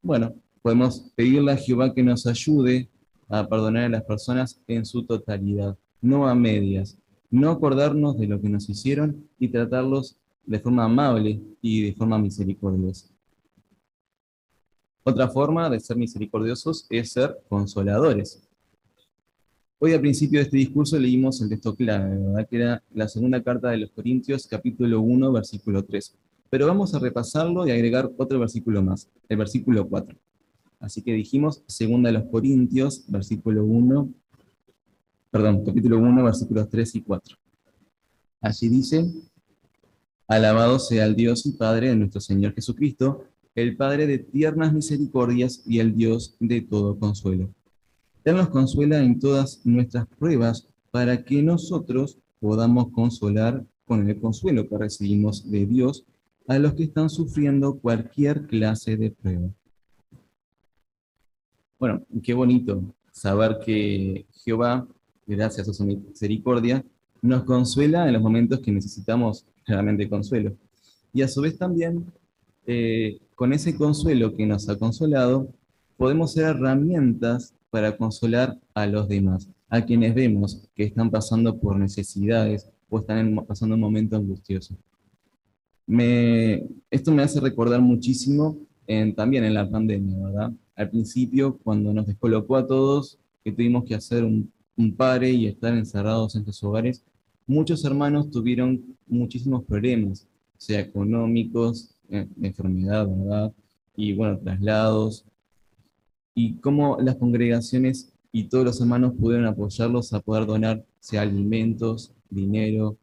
Bueno, 0.00 0.32
podemos 0.62 1.10
pedirle 1.16 1.50
a 1.50 1.56
Jehová 1.56 1.92
que 1.92 2.04
nos 2.04 2.24
ayude 2.24 2.88
a 3.28 3.48
perdonar 3.48 3.84
a 3.84 3.88
las 3.88 4.04
personas 4.04 4.60
en 4.68 4.84
su 4.84 5.02
totalidad, 5.02 5.76
no 6.00 6.28
a 6.28 6.36
medias, 6.36 6.96
no 7.30 7.50
acordarnos 7.50 8.16
de 8.16 8.28
lo 8.28 8.40
que 8.40 8.48
nos 8.48 8.68
hicieron 8.70 9.28
y 9.40 9.48
tratarlos 9.48 10.16
de 10.46 10.60
forma 10.60 10.84
amable 10.84 11.40
y 11.60 11.82
de 11.82 11.94
forma 11.94 12.16
misericordiosa. 12.16 13.09
Otra 15.02 15.28
forma 15.28 15.70
de 15.70 15.80
ser 15.80 15.96
misericordiosos 15.96 16.86
es 16.90 17.12
ser 17.12 17.38
consoladores. 17.48 18.42
Hoy 19.78 19.94
al 19.94 20.00
principio 20.00 20.38
de 20.38 20.44
este 20.44 20.58
discurso 20.58 20.98
leímos 20.98 21.40
el 21.40 21.48
texto 21.48 21.74
clave, 21.74 22.18
¿verdad? 22.18 22.46
que 22.46 22.56
era 22.56 22.82
la 22.92 23.08
segunda 23.08 23.42
carta 23.42 23.70
de 23.70 23.78
los 23.78 23.90
Corintios, 23.92 24.46
capítulo 24.46 25.00
1, 25.00 25.32
versículo 25.32 25.82
3. 25.82 26.14
Pero 26.50 26.66
vamos 26.66 26.94
a 26.94 26.98
repasarlo 26.98 27.66
y 27.66 27.70
agregar 27.70 28.10
otro 28.18 28.38
versículo 28.38 28.82
más, 28.82 29.08
el 29.30 29.38
versículo 29.38 29.88
4. 29.88 30.18
Así 30.80 31.00
que 31.00 31.14
dijimos, 31.14 31.62
segunda 31.66 32.12
de 32.12 32.18
los 32.18 32.28
Corintios, 32.30 33.04
versículo 33.08 33.64
1, 33.64 34.12
perdón, 35.30 35.64
capítulo 35.64 35.98
1, 35.98 36.24
versículos 36.24 36.68
3 36.68 36.94
y 36.96 37.02
4. 37.02 37.36
Allí 38.42 38.68
dice, 38.68 39.10
alabado 40.28 40.78
sea 40.78 41.06
el 41.06 41.16
Dios 41.16 41.46
y 41.46 41.52
Padre 41.52 41.88
de 41.88 41.96
nuestro 41.96 42.20
Señor 42.20 42.52
Jesucristo, 42.54 43.24
el 43.54 43.76
Padre 43.76 44.06
de 44.06 44.18
tiernas 44.18 44.72
misericordias 44.72 45.62
y 45.66 45.80
el 45.80 45.94
Dios 45.94 46.36
de 46.40 46.60
todo 46.62 46.98
consuelo. 46.98 47.50
Él 48.24 48.36
nos 48.36 48.48
consuela 48.48 49.02
en 49.02 49.18
todas 49.18 49.60
nuestras 49.64 50.06
pruebas 50.06 50.68
para 50.90 51.24
que 51.24 51.42
nosotros 51.42 52.18
podamos 52.38 52.90
consolar 52.90 53.64
con 53.84 54.08
el 54.08 54.20
consuelo 54.20 54.68
que 54.68 54.78
recibimos 54.78 55.50
de 55.50 55.66
Dios 55.66 56.04
a 56.46 56.58
los 56.58 56.74
que 56.74 56.84
están 56.84 57.10
sufriendo 57.10 57.78
cualquier 57.78 58.46
clase 58.46 58.96
de 58.96 59.10
prueba. 59.10 59.48
Bueno, 61.78 62.02
qué 62.22 62.34
bonito 62.34 62.82
saber 63.10 63.58
que 63.64 64.26
Jehová, 64.44 64.86
gracias 65.26 65.68
a 65.68 65.72
su 65.72 65.84
misericordia, 65.84 66.84
nos 67.22 67.44
consuela 67.44 68.06
en 68.06 68.14
los 68.14 68.22
momentos 68.22 68.60
que 68.60 68.72
necesitamos 68.72 69.46
realmente 69.66 70.08
consuelo. 70.08 70.54
Y 71.12 71.22
a 71.22 71.28
su 71.28 71.40
vez 71.40 71.56
también 71.56 72.04
eh, 72.66 73.18
con 73.40 73.54
ese 73.54 73.74
consuelo 73.74 74.36
que 74.36 74.44
nos 74.44 74.68
ha 74.68 74.76
consolado, 74.76 75.48
podemos 75.96 76.34
ser 76.34 76.44
herramientas 76.44 77.54
para 77.70 77.96
consolar 77.96 78.58
a 78.74 78.84
los 78.86 79.08
demás, 79.08 79.48
a 79.70 79.80
quienes 79.80 80.14
vemos 80.14 80.68
que 80.74 80.84
están 80.84 81.10
pasando 81.10 81.58
por 81.58 81.78
necesidades 81.78 82.68
o 82.90 82.98
están 82.98 83.42
pasando 83.48 83.76
un 83.76 83.80
momento 83.80 84.14
angustioso. 84.14 84.76
Esto 86.90 87.12
me 87.12 87.22
hace 87.22 87.40
recordar 87.40 87.80
muchísimo 87.80 88.58
también 89.16 89.44
en 89.44 89.54
la 89.54 89.70
pandemia, 89.70 90.18
¿verdad? 90.22 90.52
Al 90.76 90.90
principio, 90.90 91.56
cuando 91.64 91.94
nos 91.94 92.08
descolocó 92.08 92.56
a 92.56 92.66
todos, 92.66 93.18
que 93.42 93.52
tuvimos 93.52 93.84
que 93.84 93.94
hacer 93.94 94.22
un, 94.22 94.52
un 94.76 94.94
pare 94.94 95.30
y 95.30 95.46
estar 95.46 95.72
encerrados 95.72 96.36
en 96.36 96.44
sus 96.44 96.62
hogares, 96.62 97.02
muchos 97.46 97.86
hermanos 97.86 98.30
tuvieron 98.30 98.98
muchísimos 99.06 99.64
problemas, 99.64 100.28
sea 100.58 100.80
económicos, 100.80 101.96
eh, 102.10 102.28
enfermedad, 102.42 103.06
¿verdad? 103.08 103.52
Y 103.96 104.14
bueno, 104.14 104.38
traslados. 104.38 105.24
Y 106.34 106.56
cómo 106.56 106.98
las 107.00 107.16
congregaciones 107.16 108.12
y 108.32 108.44
todos 108.44 108.64
los 108.64 108.80
hermanos 108.80 109.14
pudieron 109.18 109.46
apoyarlos 109.46 110.12
a 110.12 110.20
poder 110.20 110.46
donar, 110.46 110.84
sea 111.00 111.22
alimentos, 111.22 112.12
dinero, 112.28 112.96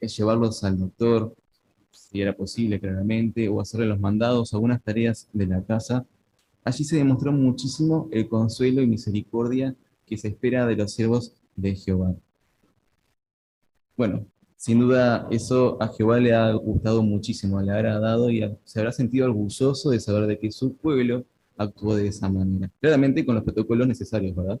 eh, 0.00 0.06
llevarlos 0.08 0.64
al 0.64 0.78
doctor, 0.78 1.34
si 1.90 2.20
era 2.20 2.34
posible 2.34 2.80
claramente, 2.80 3.48
o 3.48 3.60
hacerle 3.60 3.86
los 3.86 4.00
mandados, 4.00 4.54
algunas 4.54 4.82
tareas 4.82 5.28
de 5.32 5.46
la 5.46 5.62
casa. 5.62 6.06
Allí 6.64 6.84
se 6.84 6.96
demostró 6.96 7.32
muchísimo 7.32 8.08
el 8.10 8.28
consuelo 8.28 8.82
y 8.82 8.86
misericordia 8.86 9.74
que 10.06 10.16
se 10.16 10.28
espera 10.28 10.66
de 10.66 10.76
los 10.76 10.92
siervos 10.92 11.34
de 11.56 11.74
Jehová. 11.76 12.14
Bueno, 13.96 14.26
sin 14.64 14.80
duda 14.80 15.28
eso 15.30 15.76
a 15.78 15.88
Jehová 15.88 16.18
le 16.18 16.32
ha 16.34 16.50
gustado 16.54 17.02
muchísimo, 17.02 17.60
le 17.60 17.70
ha 17.70 17.74
agradado 17.74 18.30
y 18.30 18.50
se 18.64 18.78
habrá 18.78 18.92
sentido 18.92 19.26
orgulloso 19.26 19.90
de 19.90 20.00
saber 20.00 20.26
de 20.26 20.38
que 20.38 20.50
su 20.50 20.74
pueblo 20.74 21.26
actuó 21.58 21.94
de 21.94 22.06
esa 22.06 22.30
manera. 22.30 22.70
Claramente 22.80 23.26
con 23.26 23.34
los 23.34 23.44
protocolos 23.44 23.86
necesarios, 23.86 24.34
¿verdad? 24.34 24.58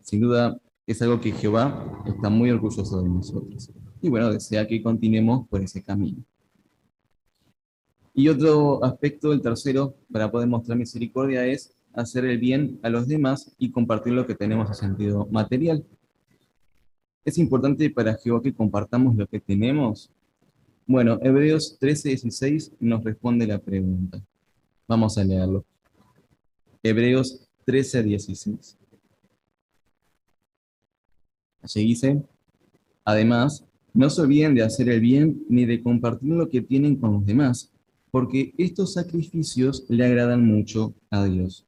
Sin 0.00 0.20
duda 0.20 0.56
es 0.86 1.02
algo 1.02 1.20
que 1.20 1.32
Jehová 1.32 2.04
está 2.06 2.30
muy 2.30 2.52
orgulloso 2.52 3.02
de 3.02 3.08
nosotros. 3.08 3.68
Y 4.00 4.08
bueno, 4.10 4.32
desea 4.32 4.64
que 4.64 4.80
continuemos 4.80 5.48
por 5.48 5.60
ese 5.60 5.82
camino. 5.82 6.22
Y 8.14 8.28
otro 8.28 8.84
aspecto, 8.84 9.32
el 9.32 9.40
tercero, 9.40 9.96
para 10.12 10.30
poder 10.30 10.46
mostrar 10.46 10.78
misericordia 10.78 11.44
es 11.44 11.74
hacer 11.94 12.26
el 12.26 12.38
bien 12.38 12.78
a 12.84 12.90
los 12.90 13.08
demás 13.08 13.56
y 13.58 13.72
compartir 13.72 14.12
lo 14.12 14.24
que 14.24 14.36
tenemos 14.36 14.68
en 14.68 14.74
sentido 14.76 15.26
material. 15.32 15.84
¿Es 17.24 17.38
importante 17.38 17.88
para 17.88 18.16
Jehová 18.16 18.42
que 18.42 18.52
compartamos 18.52 19.16
lo 19.16 19.26
que 19.26 19.40
tenemos? 19.40 20.10
Bueno, 20.86 21.18
Hebreos 21.22 21.78
13:16 21.80 22.72
nos 22.80 23.02
responde 23.02 23.46
la 23.46 23.58
pregunta. 23.58 24.22
Vamos 24.86 25.16
a 25.16 25.24
leerlo. 25.24 25.64
Hebreos 26.82 27.48
13:16. 27.64 28.76
Allí 31.62 31.82
dice, 31.82 32.22
además, 33.06 33.64
no 33.94 34.10
se 34.10 34.20
olviden 34.20 34.54
de 34.54 34.62
hacer 34.62 34.90
el 34.90 35.00
bien 35.00 35.46
ni 35.48 35.64
de 35.64 35.82
compartir 35.82 36.28
lo 36.28 36.50
que 36.50 36.60
tienen 36.60 36.96
con 36.96 37.14
los 37.14 37.24
demás, 37.24 37.72
porque 38.10 38.52
estos 38.58 38.92
sacrificios 38.92 39.86
le 39.88 40.04
agradan 40.04 40.44
mucho 40.44 40.92
a 41.08 41.24
Dios. 41.24 41.64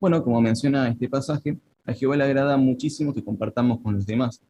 Bueno, 0.00 0.24
como 0.24 0.40
menciona 0.40 0.88
este 0.88 1.08
pasaje, 1.08 1.56
a 1.88 1.94
Jehová 1.94 2.16
le 2.16 2.24
agrada 2.24 2.56
muchísimo 2.56 3.14
que 3.14 3.24
compartamos 3.24 3.80
con 3.80 3.94
los 3.94 4.06
demás. 4.06 4.40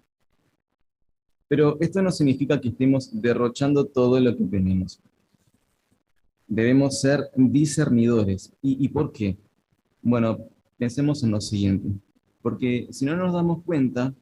Pero 1.49 1.79
esto 1.81 2.03
no 2.03 2.11
significa 2.11 2.61
que 2.61 2.69
estemos 2.69 3.09
derrochando 3.13 3.87
todo 3.87 4.21
lo 4.21 4.37
que 4.37 4.45
tenemos. 4.45 5.01
Debemos 6.47 7.01
ser 7.01 7.21
discernidores. 7.35 8.53
¿Y, 8.61 8.85
¿Y 8.85 8.89
por 8.89 9.13
qué? 9.13 9.39
Bueno, 10.03 10.39
pensemos 10.77 11.23
en 11.23 11.31
lo 11.31 11.41
siguiente 11.41 11.89
porque 12.43 12.89
si 12.91 13.05
no 13.05 13.17
nos 13.17 13.35
damos 13.35 13.63
cuenta, 13.65 14.15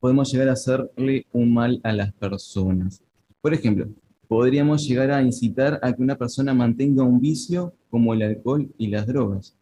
podemos 0.00 0.32
llegar 0.32 0.48
a 0.48 0.52
hacerle 0.52 1.26
un 1.32 1.52
mal 1.52 1.80
a 1.82 1.92
las 1.92 2.12
personas. 2.14 3.02
Por 3.40 3.54
ejemplo, 3.54 3.88
podríamos 4.28 4.86
llegar 4.86 5.10
a 5.10 5.22
incitar 5.22 5.78
a 5.82 5.92
que 5.92 6.02
una 6.02 6.16
persona 6.16 6.54
mantenga 6.54 7.02
un 7.02 7.20
vicio 7.20 7.74
como 7.90 8.14
el 8.14 8.22
alcohol 8.22 8.72
y 8.78 8.86
las 8.86 9.06
drogas. 9.06 9.54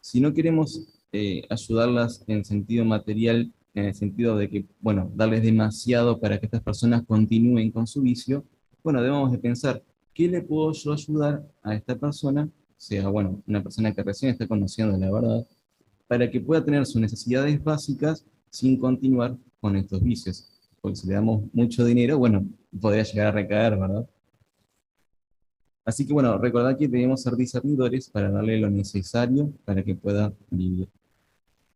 Si 0.00 0.20
no 0.20 0.32
queremos 0.32 1.01
eh, 1.12 1.46
ayudarlas 1.50 2.24
en 2.26 2.44
sentido 2.44 2.84
material, 2.84 3.52
en 3.74 3.84
el 3.84 3.94
sentido 3.94 4.36
de 4.36 4.48
que, 4.48 4.66
bueno, 4.80 5.10
darles 5.14 5.42
demasiado 5.42 6.18
para 6.18 6.38
que 6.38 6.46
estas 6.46 6.62
personas 6.62 7.04
continúen 7.06 7.70
con 7.70 7.86
su 7.86 8.02
vicio, 8.02 8.44
bueno, 8.82 9.02
debemos 9.02 9.30
de 9.30 9.38
pensar, 9.38 9.82
¿qué 10.14 10.28
le 10.28 10.42
puedo 10.42 10.72
yo 10.72 10.92
ayudar 10.92 11.46
a 11.62 11.74
esta 11.74 11.96
persona? 11.96 12.48
Sea, 12.76 13.08
bueno, 13.08 13.42
una 13.46 13.62
persona 13.62 13.94
que 13.94 14.02
recién 14.02 14.32
está 14.32 14.48
conociendo 14.48 14.96
la 14.98 15.10
verdad, 15.10 15.46
para 16.08 16.30
que 16.30 16.40
pueda 16.40 16.64
tener 16.64 16.84
sus 16.84 17.00
necesidades 17.00 17.62
básicas 17.62 18.26
sin 18.50 18.76
continuar 18.78 19.36
con 19.60 19.76
estos 19.76 20.02
vicios. 20.02 20.48
Porque 20.80 20.96
si 20.96 21.06
le 21.06 21.14
damos 21.14 21.44
mucho 21.52 21.84
dinero, 21.84 22.18
bueno, 22.18 22.44
podría 22.80 23.04
llegar 23.04 23.28
a 23.28 23.32
recaer, 23.32 23.78
¿verdad? 23.78 24.08
Así 25.84 26.06
que 26.06 26.12
bueno, 26.12 26.38
recordad 26.38 26.76
que 26.76 26.88
debemos 26.88 27.22
ser 27.22 27.34
discernidores 27.34 28.08
para 28.08 28.30
darle 28.30 28.58
lo 28.58 28.70
necesario 28.70 29.52
para 29.64 29.82
que 29.82 29.94
pueda 29.94 30.32
vivir. 30.50 30.88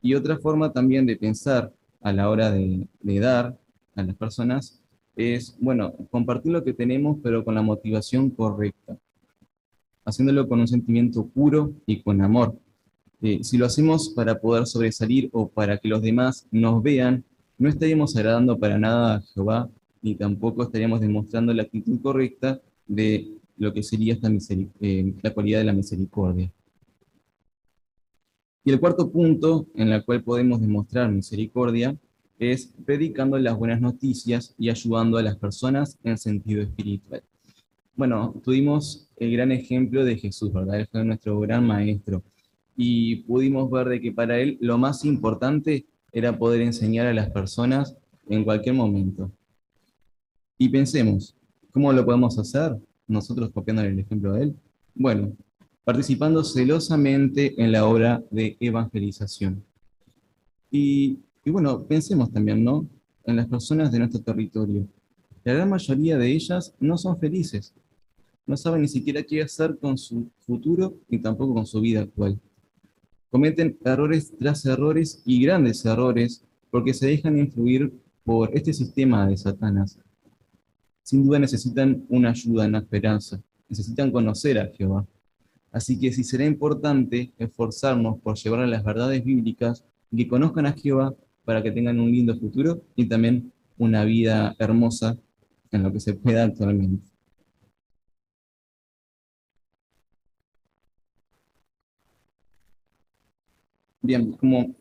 Y 0.03 0.15
otra 0.15 0.39
forma 0.39 0.73
también 0.73 1.07
de 1.07 1.17
pensar 1.17 1.73
a 2.01 2.13
la 2.13 2.31
hora 2.31 2.51
de, 2.51 2.87
dar 3.03 3.59
a 3.95 4.03
las 4.03 4.15
personas 4.17 4.81
es, 5.17 5.57
bueno, 5.61 5.95
compartir 6.11 6.53
lo 6.53 6.63
que 6.63 6.73
tenemos, 6.73 7.19
pero 7.23 7.45
con 7.45 7.55
la 7.55 7.63
motivación 7.63 8.31
correcta, 8.31 8.97
haciéndolo 10.05 10.47
con 10.49 10.61
un 10.61 10.69
sentimiento 10.69 11.27
puro 11.27 11.73
y 11.87 12.03
con 12.03 12.21
amor, 12.21 12.57
eh, 13.23 13.41
si 13.43 13.57
lo 13.57 13.67
hacemos 13.67 14.11
para 14.11 14.39
poder 14.39 14.67
sobresalir 14.67 15.31
o 15.33 15.49
para 15.49 15.79
que 15.79 15.89
los 15.89 16.03
demás 16.03 16.47
nos 16.51 16.83
vean, 16.83 17.25
no 17.59 17.69
estaríamos 17.69 18.15
agradando 18.15 18.59
para 18.59 18.79
nada 18.79 19.17
a 19.17 19.21
Jehová, 19.23 19.71
ni 20.03 20.15
tampoco 20.15 20.63
estaríamos 20.63 21.01
demostrando 21.01 21.53
la 21.55 21.63
actitud 21.63 22.01
correcta 22.01 22.61
de 22.87 23.33
lo 23.57 23.73
que 23.73 23.83
sería 23.83 24.17
eh, 24.81 25.15
la 25.23 25.33
cualidad 25.33 25.61
de 25.61 25.65
la 25.65 25.73
misericordia. 25.73 26.53
Y 28.67 28.73
el 28.73 28.81
cuarto 28.81 29.13
punto 29.13 29.69
en 29.77 29.93
el 29.93 30.05
cual 30.05 30.25
podemos 30.25 30.61
demostrar 30.61 31.09
misericordia 31.13 31.97
es 32.37 32.75
predicando 32.85 33.39
las 33.39 33.57
buenas 33.57 33.81
noticias 33.81 34.57
y 34.59 34.71
ayudando 34.71 35.19
a 35.19 35.23
las 35.23 35.37
personas 35.37 35.97
en 36.03 36.19
sentido 36.19 36.63
espiritual. 36.63 37.23
Bueno, 37.95 38.35
tuvimos 38.43 39.09
el 39.19 39.31
gran 39.31 39.53
ejemplo 39.53 40.05
de 40.05 40.17
Jesús, 40.19 40.53
¿verdad? 40.53 40.81
Él 40.81 40.89
fue 40.91 41.05
nuestro 41.05 41.39
gran 41.39 41.65
maestro 41.65 42.25
y 42.77 43.23
pudimos 43.23 43.71
ver 43.71 43.89
de 43.89 44.01
que 44.01 44.11
para 44.11 44.41
él 44.41 44.59
lo 44.61 44.79
más 44.79 45.05
importante 45.05 45.87
era 46.11 46.37
poder 46.37 46.63
enseñar 46.63 47.07
a 47.07 47.15
las 47.15 47.31
personas 47.31 47.97
en 48.29 48.43
cualquier 48.43 48.75
momento. 48.75 49.31
Y 50.59 50.71
pensemos, 50.71 51.37
¿cómo 51.71 51.93
lo 51.93 52.05
podemos 52.05 52.37
hacer? 52.37 52.77
Nosotros 53.07 53.49
copiando 53.51 53.83
el 53.83 53.97
ejemplo 53.97 54.33
de 54.33 54.43
él. 54.43 54.57
Bueno, 54.93 55.37
participando 55.87 56.45
celosamente 56.45 57.55
en 57.57 57.73
la 57.73 57.87
obra 57.87 58.23
de 58.31 58.59
evangelización. 58.61 59.65
Y, 60.71 61.21
bueno, 61.47 61.87
pensemos 61.87 62.31
también, 62.31 62.63
¿no? 62.63 62.87
En 63.25 63.37
las 63.37 63.47
personas 63.47 63.91
de 63.91 64.01
nuestro 64.01 64.21
territorio. 64.21 64.87
La 65.45 65.55
gran 65.55 65.71
mayoría 65.71 66.19
de 66.19 66.31
ellas 66.31 66.75
no 66.79 66.99
son 66.99 67.19
felices. 67.19 67.73
No 68.47 68.59
saben 68.59 68.83
ni 68.83 68.89
siquiera 68.89 69.23
qué 69.23 69.41
hacer 69.41 69.79
con 69.79 69.97
su 69.97 70.29
futuro 70.41 70.95
ni 71.09 71.19
tampoco 71.19 71.55
con 71.55 71.67
su 71.67 71.81
vida 71.81 72.03
actual 72.03 72.39
cometen 73.37 73.77
errores 73.85 74.33
tras 74.39 74.65
errores 74.65 75.23
y 75.27 75.45
grandes 75.45 75.85
errores 75.85 76.43
porque 76.71 76.95
se 76.95 77.07
dejan 77.07 77.39
influir 77.39 77.93
por 78.25 78.51
este 78.57 78.73
sistema 78.73 79.27
de 79.27 79.37
Satanás. 79.37 79.99
Sin 81.03 81.23
duda 81.23 81.39
necesitan 81.39 82.05
una 82.09 82.31
ayuda, 82.31 82.67
una 82.67 82.79
esperanza, 82.79 83.39
necesitan 83.69 84.11
conocer 84.11 84.59
a 84.59 84.69
Jehová. 84.69 85.07
Así 85.77 85.99
que 85.99 86.11
si 86.11 86.25
será 86.25 86.47
importante 86.47 87.35
esforzarnos 87.37 88.19
por 88.23 88.35
llevar 88.39 88.61
a 88.61 88.67
las 88.67 88.83
verdades 88.83 89.23
bíblicas 89.23 89.85
y 90.11 90.17
que 90.17 90.27
conozcan 90.27 90.65
a 90.65 90.73
Jehová 90.73 91.15
para 91.45 91.63
que 91.63 91.71
tengan 91.71 92.01
un 92.01 92.11
lindo 92.11 92.35
futuro 92.35 92.81
y 92.95 93.05
también 93.05 93.53
una 93.77 94.03
vida 94.07 94.57
hermosa 94.59 95.19
en 95.71 95.83
lo 95.83 95.93
que 95.93 96.01
se 96.01 96.15
pueda 96.15 96.45
actualmente. 96.45 97.07
Bien, 104.01 104.33
como 104.33 104.75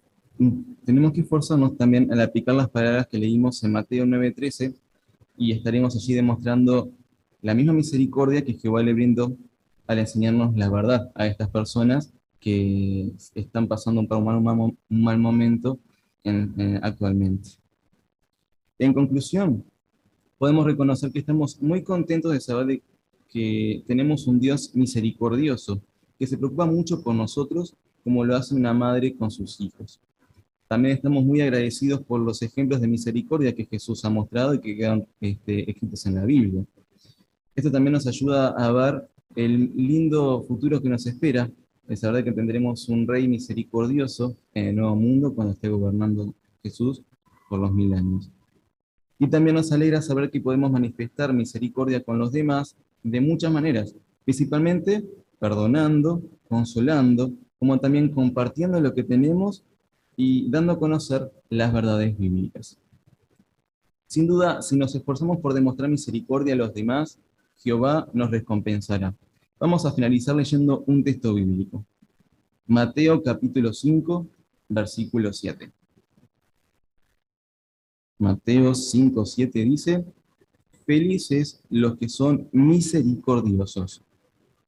tenemos 0.85 1.11
que 1.11 1.21
esforzarnos 1.21 1.75
también 1.75 2.09
al 2.09 2.21
aplicar 2.21 2.55
las 2.55 2.69
palabras 2.69 3.07
que 3.07 3.17
leímos 3.17 3.61
en 3.65 3.73
Mateo 3.73 4.05
9:13 4.05 4.73
y 5.37 5.51
estaremos 5.51 5.93
allí 5.97 6.13
demostrando 6.13 6.89
la 7.41 7.53
misma 7.53 7.73
misericordia 7.73 8.45
que 8.45 8.53
Jehová 8.53 8.81
le 8.81 8.93
brindó 8.93 9.35
al 9.87 9.99
enseñarnos 9.99 10.55
la 10.55 10.69
verdad 10.69 11.11
a 11.15 11.27
estas 11.27 11.49
personas 11.49 12.13
que 12.39 13.13
están 13.33 13.67
pasando 13.67 14.05
por 14.07 14.17
un 14.17 14.43
mal, 14.43 14.59
un 14.59 14.77
mal 15.03 15.17
momento 15.17 15.79
actualmente. 16.81 17.49
En 18.77 18.93
conclusión, 18.93 19.63
podemos 20.37 20.65
reconocer 20.65 21.11
que 21.11 21.19
estamos 21.19 21.61
muy 21.61 21.83
contentos 21.83 22.31
de 22.33 22.41
saber 22.41 22.81
que 23.29 23.83
tenemos 23.87 24.27
un 24.27 24.39
Dios 24.39 24.71
misericordioso, 24.75 25.81
que 26.17 26.27
se 26.27 26.37
preocupa 26.37 26.65
mucho 26.65 27.01
por 27.03 27.15
nosotros 27.15 27.75
como 28.03 28.23
lo 28.23 28.35
hace 28.35 28.53
una 28.53 28.73
madre 28.73 29.15
con 29.15 29.31
sus 29.31 29.59
hijos. 29.59 29.99
También 30.67 30.95
estamos 30.95 31.23
muy 31.23 31.41
agradecidos 31.41 32.01
por 32.01 32.19
los 32.19 32.41
ejemplos 32.41 32.81
de 32.81 32.87
misericordia 32.87 33.55
que 33.55 33.65
Jesús 33.65 34.03
ha 34.05 34.09
mostrado 34.09 34.53
y 34.53 34.59
que 34.59 34.75
quedan 34.75 35.07
este, 35.21 35.69
escritos 35.69 36.05
en 36.05 36.15
la 36.15 36.25
Biblia. 36.25 36.63
Esto 37.55 37.71
también 37.71 37.93
nos 37.93 38.07
ayuda 38.07 38.49
a 38.49 38.71
ver 38.71 39.07
el 39.35 39.71
lindo 39.75 40.43
futuro 40.43 40.81
que 40.81 40.89
nos 40.89 41.05
espera, 41.05 41.49
es 41.87 41.99
saber 41.99 42.23
que 42.23 42.31
tendremos 42.31 42.89
un 42.89 43.07
rey 43.07 43.27
misericordioso 43.27 44.35
en 44.53 44.67
el 44.67 44.75
nuevo 44.75 44.95
mundo 44.95 45.33
cuando 45.33 45.53
esté 45.53 45.69
gobernando 45.69 46.33
Jesús 46.63 47.03
por 47.49 47.59
los 47.59 47.71
mil 47.71 47.93
años. 47.93 48.31
Y 49.19 49.27
también 49.27 49.55
nos 49.55 49.71
alegra 49.71 50.01
saber 50.01 50.29
que 50.29 50.41
podemos 50.41 50.71
manifestar 50.71 51.33
misericordia 51.33 52.03
con 52.03 52.17
los 52.17 52.31
demás 52.31 52.75
de 53.03 53.21
muchas 53.21 53.51
maneras, 53.51 53.95
principalmente 54.23 55.05
perdonando, 55.39 56.21
consolando, 56.49 57.31
como 57.59 57.79
también 57.79 58.09
compartiendo 58.09 58.79
lo 58.81 58.93
que 58.93 59.03
tenemos 59.03 59.63
y 60.17 60.49
dando 60.49 60.73
a 60.73 60.79
conocer 60.79 61.31
las 61.49 61.71
verdades 61.73 62.17
bíblicas. 62.17 62.77
Sin 64.07 64.27
duda, 64.27 64.61
si 64.61 64.75
nos 64.75 64.95
esforzamos 64.95 65.37
por 65.37 65.53
demostrar 65.53 65.89
misericordia 65.89 66.53
a 66.53 66.57
los 66.57 66.73
demás, 66.73 67.19
Jehová 67.57 68.07
nos 68.13 68.31
recompensará. 68.31 69.15
Vamos 69.59 69.85
a 69.85 69.91
finalizar 69.91 70.35
leyendo 70.35 70.83
un 70.87 71.03
texto 71.03 71.33
bíblico. 71.33 71.85
Mateo 72.67 73.21
capítulo 73.21 73.73
5, 73.73 74.27
versículo 74.69 75.31
7. 75.31 75.71
Mateo 78.17 78.73
5, 78.73 79.25
7 79.25 79.59
dice, 79.65 80.05
Felices 80.85 81.61
los 81.69 81.97
que 81.97 82.07
son 82.07 82.47
misericordiosos, 82.51 84.03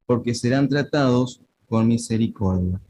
porque 0.05 0.33
serán 0.33 0.67
tratados 0.67 1.41
con 1.67 1.87
misericordia. 1.87 2.81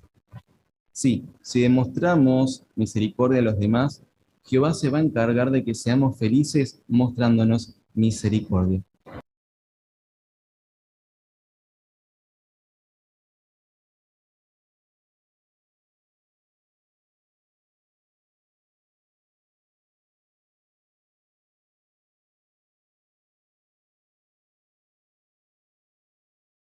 Sí, 0.91 1.25
si 1.41 1.61
demostramos 1.61 2.63
misericordia 2.75 3.39
a 3.39 3.43
los 3.43 3.59
demás, 3.59 4.01
Jehová 4.43 4.73
se 4.73 4.89
va 4.89 4.99
a 4.99 5.01
encargar 5.01 5.51
de 5.51 5.63
que 5.63 5.75
seamos 5.75 6.17
felices 6.17 6.81
mostrándonos 6.87 7.75
misericordia. 7.93 8.81